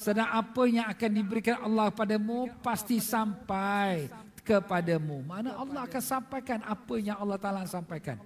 [0.00, 4.08] Sedang apa yang akan diberikan Allah padamu pasti sampai
[4.40, 5.20] kepadamu.
[5.20, 8.16] Mana Allah akan sampaikan apa yang Allah Ta'ala sampaikan.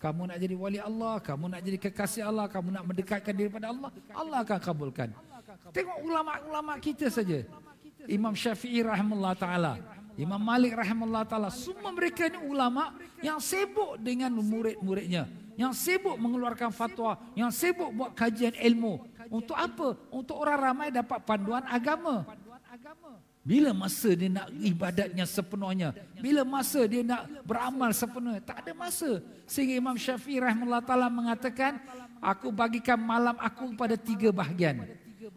[0.00, 3.68] Kamu nak jadi wali Allah, kamu nak jadi kekasih Allah, kamu nak mendekatkan diri pada
[3.68, 5.08] Allah, Allah akan kabulkan.
[5.76, 7.44] Tengok ulama-ulama kita saja.
[8.08, 9.72] Imam Syafi'i rahimahullah ta'ala.
[10.20, 11.48] Imam Malik rahimahullah ta'ala.
[11.48, 12.92] Semua mereka ini ulama
[13.24, 15.24] yang sibuk dengan murid-muridnya.
[15.56, 17.16] Yang sibuk mengeluarkan fatwa.
[17.32, 19.00] Yang sibuk buat kajian ilmu.
[19.32, 19.96] Untuk apa?
[20.12, 22.28] Untuk orang ramai dapat panduan agama.
[23.40, 25.96] Bila masa dia nak ibadatnya sepenuhnya?
[26.20, 28.44] Bila masa dia nak beramal sepenuhnya?
[28.44, 29.24] Tak ada masa.
[29.48, 31.80] Sehingga Imam Syafi'i rahimahullah ta'ala mengatakan,
[32.20, 34.84] Aku bagikan malam aku pada tiga bahagian.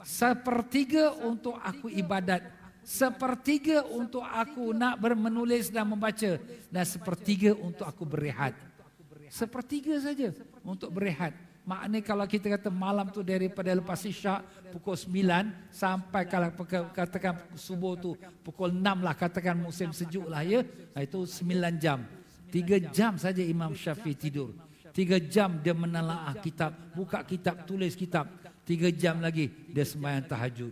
[0.03, 2.43] Sepertiga untuk aku ibadat.
[2.83, 6.35] Sepertiga untuk aku nak menulis dan membaca.
[6.67, 8.53] Dan sepertiga untuk aku berehat.
[9.31, 11.33] Sepertiga saja untuk berehat.
[11.63, 14.43] Maknanya kalau kita kata malam tu daripada lepas isyak
[14.75, 16.51] pukul 9 sampai kalau
[16.91, 20.59] katakan subuh tu pukul 6 lah katakan musim sejuk lah ya.
[20.99, 22.03] Itu 9 jam.
[22.51, 24.51] 3 jam saja Imam Syafi'i tidur.
[24.91, 28.27] 3 jam dia menelaah kitab, buka kitab, tulis kitab.
[28.63, 30.71] Tiga jam lagi dia sembahyang tahajud.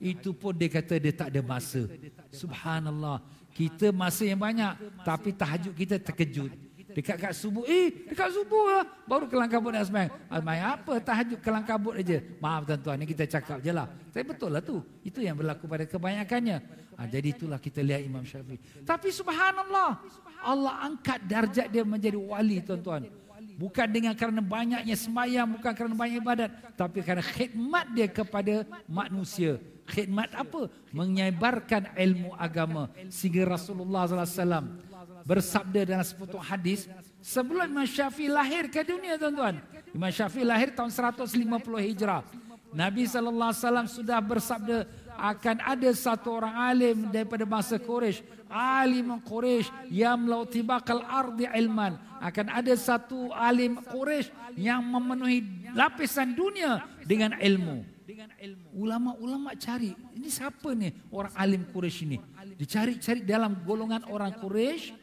[0.00, 1.84] Itu pun dia kata dia tak ada masa.
[2.32, 3.20] Subhanallah.
[3.52, 5.04] Kita masa yang banyak.
[5.04, 6.50] Tapi tahajud kita terkejut.
[6.90, 7.62] Dekat kat subuh.
[7.68, 8.84] Eh, dekat subuh lah.
[9.06, 10.10] Baru kelang kabut nak sembahyang.
[10.26, 10.92] Sembahyang apa?
[10.98, 12.18] Tahajud kelang kabut aja.
[12.42, 12.96] Maaf tuan-tuan.
[12.98, 13.86] Ini kita cakap je lah.
[14.10, 14.82] Tapi betul lah tu.
[15.06, 16.56] Itu yang berlaku pada kebanyakannya.
[16.98, 18.58] Ha, jadi itulah kita lihat Imam Syafi'i.
[18.82, 20.02] Tapi subhanallah.
[20.42, 23.06] Allah angkat darjat dia menjadi wali tuan-tuan.
[23.56, 26.50] Bukan dengan kerana banyaknya semayang, bukan kerana banyak ibadat.
[26.76, 29.60] Tapi kerana khidmat dia kepada manusia.
[29.90, 30.70] Khidmat apa?
[30.94, 32.86] Menyebarkan ilmu agama.
[33.10, 34.70] Sehingga Rasulullah SAW
[35.26, 36.86] bersabda dalam sepotong hadis.
[37.20, 39.58] Sebelum Imam Syafi'i lahir ke dunia tuan-tuan.
[39.90, 41.26] Imam Syafi'i lahir tahun 150
[41.90, 42.22] Hijrah.
[42.70, 44.86] Nabi SAW sudah bersabda
[45.18, 51.98] akan ada satu orang alim daripada masa Quraisy, alim Quraisy yang melautibakal ardi ilman.
[52.22, 57.84] Akan ada satu alim Quraisy yang memenuhi lapisan dunia dengan ilmu.
[58.74, 62.18] Ulama-ulama cari, ini siapa ni orang alim Quraisy ini?
[62.56, 64.94] Dicari-cari dalam golongan orang Quraisy,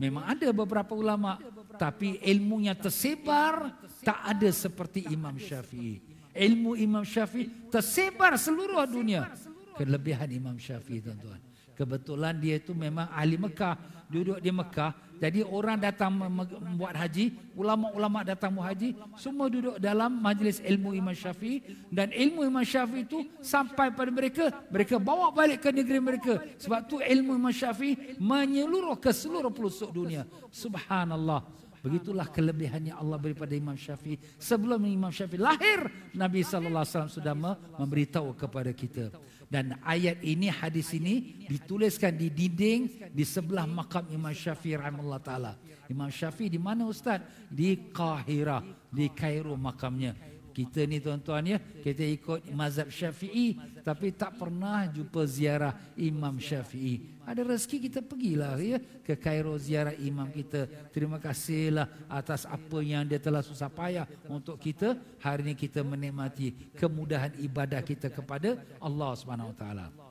[0.00, 1.38] memang ada beberapa ulama,
[1.76, 6.00] tapi ilmunya tersebar tak ada seperti Imam Syafi'i.
[6.36, 9.32] Ilmu Imam Syafi'i tersebar seluruh dunia
[9.76, 11.40] kelebihan Imam Syafi'i tuan-tuan.
[11.76, 13.76] Kebetulan dia itu memang ahli Mekah,
[14.08, 14.96] duduk di Mekah.
[15.16, 21.16] Jadi orang datang membuat haji, ulama-ulama datang membuat haji, semua duduk dalam majlis ilmu Imam
[21.16, 26.34] Syafi'i dan ilmu Imam Syafi'i itu sampai pada mereka, mereka bawa balik ke negeri mereka.
[26.60, 30.28] Sebab tu ilmu Imam Syafi'i menyeluruh ke seluruh pelosok dunia.
[30.52, 31.66] Subhanallah.
[31.86, 34.18] Begitulah kelebihannya Allah beri pada Imam Syafi'i.
[34.42, 35.86] Sebelum Imam Syafi'i lahir,
[36.18, 37.30] Nabi SAW sudah
[37.78, 39.14] memberitahu kepada kita.
[39.46, 45.52] Dan ayat ini, hadis ini dituliskan di dinding di sebelah makam Imam Syafi'i rahimahullah ta'ala.
[45.86, 47.22] Imam Syafi'i di mana Ustaz?
[47.46, 48.58] Di Kahira,
[48.90, 50.18] di Kairo makamnya.
[50.50, 57.15] Kita ni tuan-tuan ya, kita ikut mazhab Syafi'i tapi tak pernah jumpa ziarah Imam Syafi'i.
[57.26, 60.70] Ada rezeki kita pergilah ya ke Kairo ziarah imam kita.
[60.94, 64.94] Terima kasihlah atas apa yang dia telah susah payah untuk kita.
[65.18, 70.05] Hari ini kita menikmati kemudahan ibadah kita kepada Allah Subhanahu Wa Taala.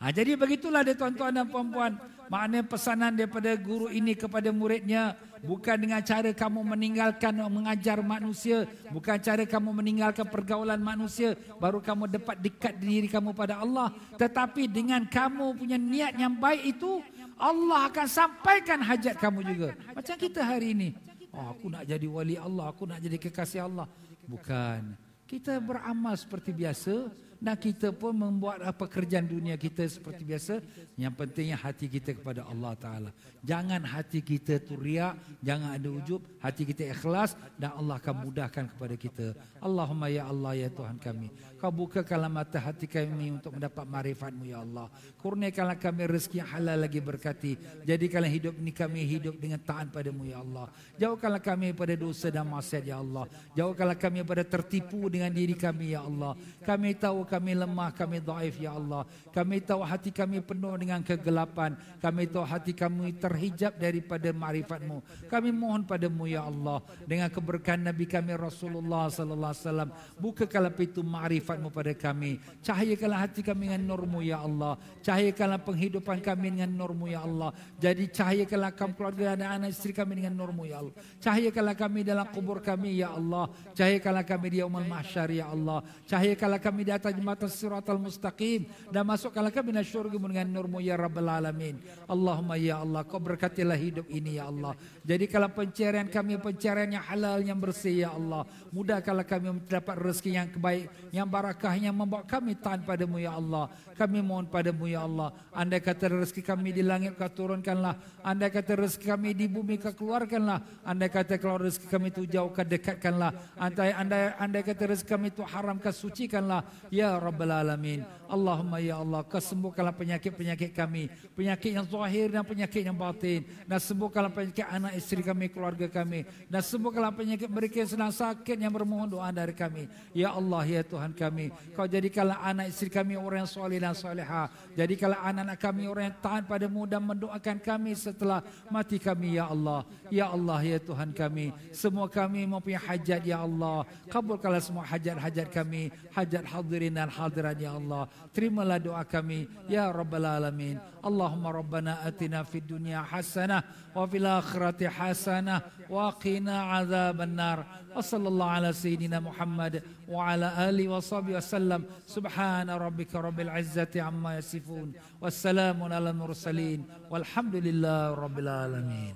[0.00, 1.92] Ha, jadi begitulah dia tuan-tuan dan puan-puan.
[2.32, 5.12] Makna pesanan daripada guru ini kepada muridnya.
[5.44, 8.64] Bukan dengan cara kamu meninggalkan mengajar manusia.
[8.88, 11.36] Bukan cara kamu meninggalkan pergaulan manusia.
[11.60, 13.92] Baru kamu dapat dekat diri kamu pada Allah.
[14.16, 17.04] Tetapi dengan kamu punya niat yang baik itu.
[17.36, 19.68] Allah akan sampaikan hajat kamu juga.
[19.92, 20.88] Macam kita hari ini.
[21.28, 22.72] Oh, aku nak jadi wali Allah.
[22.72, 23.84] Aku nak jadi kekasih Allah.
[24.24, 24.96] Bukan.
[25.28, 30.60] Kita beramal seperti biasa dan kita pun membuat apa kerjaan dunia kita seperti biasa.
[31.00, 33.10] Yang pentingnya hati kita kepada Allah Taala.
[33.40, 38.68] Jangan hati kita tu riak, jangan ada ujub, hati kita ikhlas dan Allah akan mudahkan
[38.76, 39.26] kepada kita.
[39.64, 41.32] Allahumma ya Allah ya Tuhan kami.
[41.60, 44.86] Kau bukakanlah mata hati kami untuk mendapat marifat-Mu ya Allah.
[45.20, 47.52] Kurniakanlah kami rezeki yang halal lagi berkati.
[47.84, 50.70] Jadikanlah hidup ini kami hidup dengan taat padamu ya Allah.
[50.96, 53.26] Jauhkanlah kami pada dosa dan maksiat ya Allah.
[53.56, 56.36] Jauhkanlah kami pada tertipu dengan diri kami ya Allah.
[56.64, 59.04] Kami tahu kami lemah, kami dhaif ya Allah.
[59.32, 61.76] Kami tahu hati kami penuh dengan kegelapan.
[62.00, 65.00] Kami tahu hati kami ter terhijab daripada ma'rifatmu.
[65.30, 71.06] Kami mohon padamu ya Allah dengan keberkahan Nabi kami Rasulullah sallallahu alaihi wasallam bukakanlah pintu
[71.50, 72.38] ma'rifatmu pada kami.
[72.62, 74.78] Cahayakanlah hati kami dengan nurmu ya Allah.
[75.02, 77.50] Cahayakanlah penghidupan kami dengan nurmu ya Allah.
[77.82, 80.94] Jadi cahayakanlah kami keluarga dan anak isteri kami dengan nurmu ya Allah.
[81.18, 83.50] Cahayakanlah kami dalam kubur kami ya Allah.
[83.74, 85.82] Cahayakanlah kami di yaumul mahsyar ya Allah.
[86.06, 90.94] Cahayakanlah kami di atas jembatan siratal mustaqim dan masukkanlah kami dalam syurga dengan nurmu ya
[90.94, 91.82] rabbal alamin.
[92.06, 94.76] Allahumma ya Allah kau berkatilah hidup ini ya Allah.
[95.02, 98.46] Jadi kalau pencarian kami pencarian yang halal yang bersih ya Allah.
[98.70, 103.72] Mudahkanlah kami mendapat rezeki yang baik, yang barakah yang membawa kami taat padamu ya Allah.
[103.96, 105.32] Kami mohon padamu ya Allah.
[105.56, 107.96] Andai kata rezeki kami di langit kau turunkanlah.
[108.20, 110.84] Andai kata rezeki kami di bumi kau keluarkanlah.
[110.84, 113.32] Andai kata kalau rezeki kami itu jauh kau dekatkanlah.
[113.56, 116.60] Andai, andai, andai kata rezeki kami itu haram kau sucikanlah.
[116.92, 118.19] Ya Rabbal Alamin.
[118.30, 119.26] Allahumma ya Allah.
[119.26, 121.10] Kau sembuhkanlah penyakit-penyakit kami.
[121.34, 123.42] Penyakit yang zahir dan penyakit yang batin.
[123.66, 126.22] Dan sembuhkanlah penyakit anak isteri kami keluarga kami.
[126.46, 129.90] Dan sembuhkanlah penyakit mereka yang sedang sakit yang bermohon doa dari kami.
[130.14, 134.46] Ya Allah ya Tuhan kami kau jadikanlah anak isteri kami orang yang soleh dan soleha.
[134.76, 139.82] Jadikanlah anak-anak kami orang yang taat padamu dan mendoakan kami setelah mati kami ya Allah.
[140.12, 143.88] Ya Allah ya Tuhan kami semua kami mempunyai hajat ya Allah.
[144.12, 150.22] Kabulkanlah semua hajat-hajat kami hajat hadirin dan hadirat ya Allah Terimalah doa kami ya rabbal
[150.22, 150.78] alamin.
[151.02, 157.66] Allahumma rabbana atina fid dunya hasanah wa fil akhirati hasanah wa qina azaban nar.
[157.90, 161.82] Wa sallallahu ala sayyidina Muhammad wa ala ali wa sahbihi wasallam.
[162.06, 164.94] Subhana rabbika rabbil izzati amma yasifun.
[165.18, 166.86] Wassalamu ala mursalin.
[167.10, 169.14] Walhamdulillahi rabbil alamin.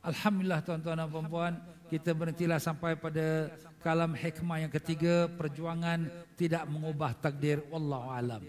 [0.00, 1.54] Alhamdulillah tuan-tuan dan puan-puan
[1.90, 3.50] kita berhentilah sampai pada
[3.82, 6.06] kalam hikmah yang ketiga perjuangan
[6.38, 7.66] tidak mengubah takdir.
[7.66, 8.42] Wallahu alam.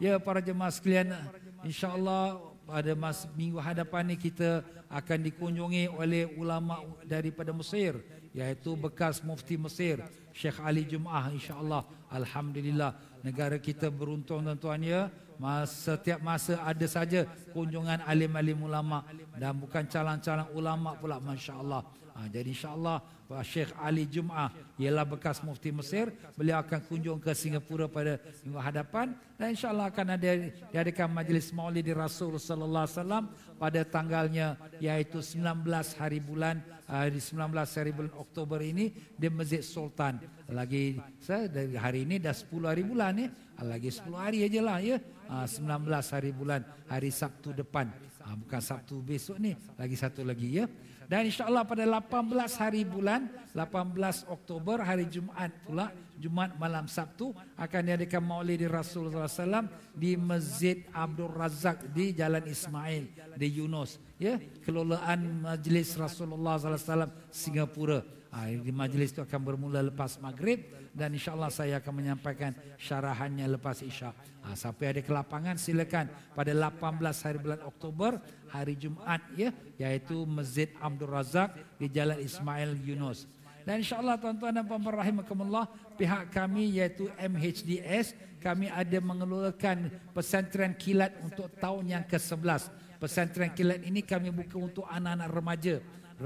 [0.00, 1.12] Ya para jemaah sekalian
[1.60, 8.00] insyaallah pada masa minggu hadapan ini kita akan dikunjungi oleh ulama daripada Mesir
[8.32, 10.00] iaitu bekas mufti Mesir
[10.32, 11.84] Syekh Ali Jum'ah insyaallah.
[12.08, 15.12] Alhamdulillah negara kita beruntung tuan-tuan ya.
[15.36, 19.04] Masa setiap masa ada saja kunjungan alim-alim ulama
[19.36, 21.80] dan bukan calon-calon ulama pula masya-Allah
[22.20, 23.00] ha, jadi insya-Allah
[23.40, 26.10] Syekh Ali Jum'ah ialah bekas mufti Mesir.
[26.34, 30.30] Beliau akan kunjung ke Singapura pada minggu hadapan dan insya-Allah akan ada
[30.74, 35.62] diadakan majlis Maulid Rasul sallallahu alaihi wasallam pada tanggalnya iaitu 19
[35.94, 36.58] hari bulan
[36.90, 40.18] hari 19 hari bulan Oktober ini di Masjid Sultan.
[40.50, 40.98] Lagi
[41.46, 43.28] dari hari ini dah 10 hari bulan ya.
[43.62, 44.98] Lagi 10 hari ajalah ya.
[45.30, 47.86] 19 ah, hari bulan hari Sabtu depan.
[48.26, 50.66] Ah, bukan Sabtu besok ni, lagi satu lagi ya.
[51.10, 55.90] Dan insyaAllah pada 18 hari bulan, 18 Oktober hari Jumaat pula,
[56.20, 63.08] Jumaat malam Sabtu, akan diadakan maulid Rasulullah SAW di Masjid Abdul Razak di Jalan Ismail
[63.40, 63.96] di Yunus.
[64.20, 68.20] Ya, kelolaan Majlis Rasulullah SAW Singapura.
[68.30, 70.62] Ha, di majlis itu akan bermula lepas maghrib
[70.94, 74.14] dan insyaAllah saya akan menyampaikan syarahannya lepas isyak.
[74.46, 79.50] Ha, siapa ada ke lapangan silakan pada 18 hari bulan Oktober hari Jumaat ya
[79.82, 83.26] iaitu Masjid Abdul Razak di Jalan Ismail Yunus.
[83.66, 91.12] Dan insyaAllah tuan-tuan dan puan-puan rahimakumullah pihak kami iaitu MHDS kami ada mengelolakan pesantren kilat
[91.20, 92.72] untuk tahun yang ke-11.
[92.96, 95.76] Pesantren kilat ini kami buka untuk anak-anak remaja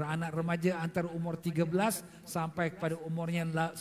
[0.03, 1.71] anak remaja antara umur 13
[2.27, 3.79] sampai kepada umurnya 19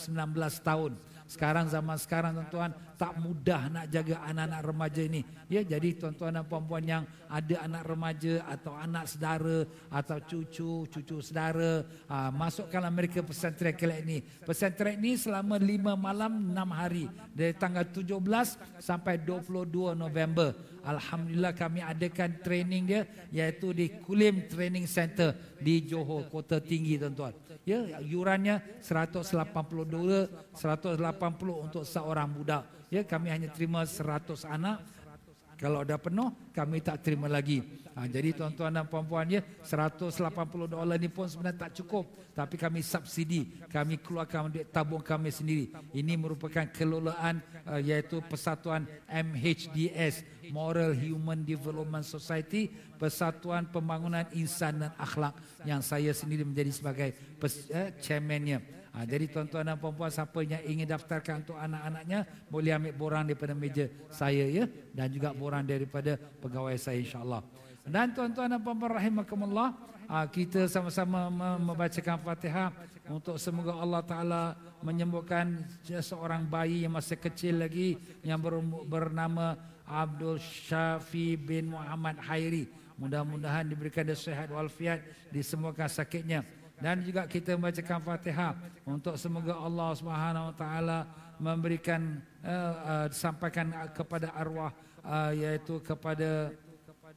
[0.63, 0.95] tahun.
[1.27, 5.23] Sekarang zaman sekarang tuan-tuan tak mudah nak jaga anak-anak remaja ini.
[5.51, 11.17] Ya jadi tuan-tuan dan puan-puan yang ada anak remaja atau anak saudara atau cucu, cucu
[11.19, 14.23] saudara, aa, masukkanlah mereka pesantren kelak ini.
[14.23, 20.55] Pesantren ini selama 5 malam 6 hari dari tanggal 17 sampai 22 November.
[20.85, 27.33] Alhamdulillah kami adakan training dia iaitu di Kulim Training Center di Johor Kota Tinggi tuan-tuan.
[27.65, 32.84] Ya, yurannya 180 dolar, 180 untuk seorang budak.
[32.93, 34.85] Ya, kami hanya terima 100 anak
[35.55, 37.63] Kalau dah penuh, kami tak terima lagi.
[37.95, 40.11] Ha, jadi tuan-tuan dan puan-puan ya, 180
[40.67, 42.11] dolar ni pun sebenarnya tak cukup.
[42.35, 45.71] Tapi kami subsidi, kami keluarkan duit tabung kami sendiri.
[45.95, 47.39] Ini merupakan kelolaan
[47.71, 52.67] uh, iaitu Persatuan MHDS, Moral Human Development Society,
[52.99, 58.84] Persatuan Pembangunan Insan dan Akhlak yang saya sendiri menjadi sebagai pes, uh, chairmannya.
[58.95, 63.51] Ha, jadi tuan-tuan dan puan-puan siapa yang ingin daftarkan untuk anak-anaknya boleh ambil borang daripada
[63.51, 67.43] meja saya ya dan juga borang daripada pegawai saya insya-Allah.
[67.83, 69.75] Dan tuan-tuan dan puan-puan rahimakumullah,
[70.07, 71.27] ha, kita sama-sama
[71.59, 72.71] membacakan Fatihah
[73.11, 74.43] untuk semoga Allah taala
[74.79, 78.39] menyembuhkan seorang bayi yang masih kecil lagi yang
[78.87, 79.59] bernama
[79.91, 82.71] Abdul Syafi bin Muhammad Hairi.
[82.95, 85.03] Mudah-mudahan diberikan sehat walafiat,
[85.35, 86.47] disembuhkan sakitnya
[86.79, 88.53] dan juga kita membacakan Fatihah
[88.83, 90.99] untuk semoga Allah Subhanahu Wa Taala
[91.39, 94.71] memberikan uh, uh, sampaikan kepada arwah
[95.03, 96.51] uh, yaitu kepada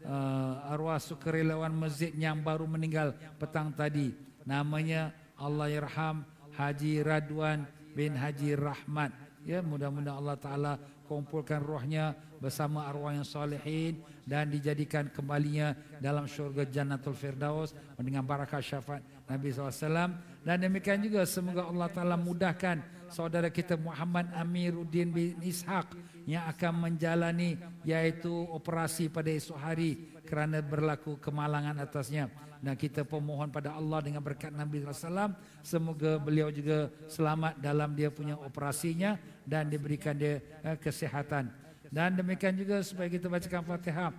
[0.06, 4.14] uh, arwah sukarelawan masjid yang baru meninggal petang tadi.
[4.48, 6.24] Namanya Allah Yarham
[6.56, 9.12] Haji Radwan bin Haji Rahmat.
[9.48, 10.74] Ya mudah-mudahan Allah Taala
[11.08, 17.72] kumpulkan rohnya bersama arwah yang salihin dan dijadikan kembalinya dalam syurga Jannatul Firdaus.
[17.96, 20.16] Dengan barakah syafaat Nabi SAW
[20.48, 22.80] dan demikian juga semoga Allah Ta'ala mudahkan
[23.12, 25.92] saudara kita Muhammad Amiruddin bin Ishaq
[26.24, 32.32] yang akan menjalani yaitu operasi pada esok hari kerana berlaku kemalangan atasnya.
[32.58, 38.10] Dan kita pemohon pada Allah dengan berkat Nabi SAW semoga beliau juga selamat dalam dia
[38.10, 41.54] punya operasinya dan diberikan dia eh, kesihatan.
[41.88, 44.12] Dan demikian juga supaya kita bacakan Fatihah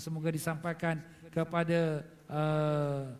[0.00, 2.00] semoga disampaikan kepada
[2.32, 3.12] uh,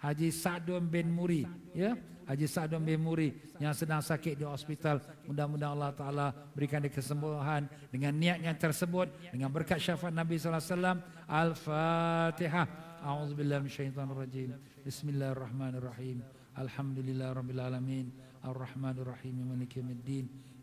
[0.00, 1.44] Haji Sa'dun bin Muri
[1.76, 1.92] ya?
[2.24, 5.02] Haji Sa'dun bin Muri yang sedang sakit di hospital.
[5.28, 6.26] Mudah-mudahan Allah taala
[6.56, 10.98] berikan dia kesembuhan dengan niat yang tersebut dengan berkat syafaat Nabi sallallahu alaihi wasallam.
[11.28, 12.66] al-Fatihah.
[13.00, 14.50] A'udzubillahi minasyaitonir rajim
[14.84, 16.24] bismillahirrahmanirrahim
[16.56, 18.06] alhamdulillahirabbil alamin.
[18.40, 19.36] Arrahmanir rahim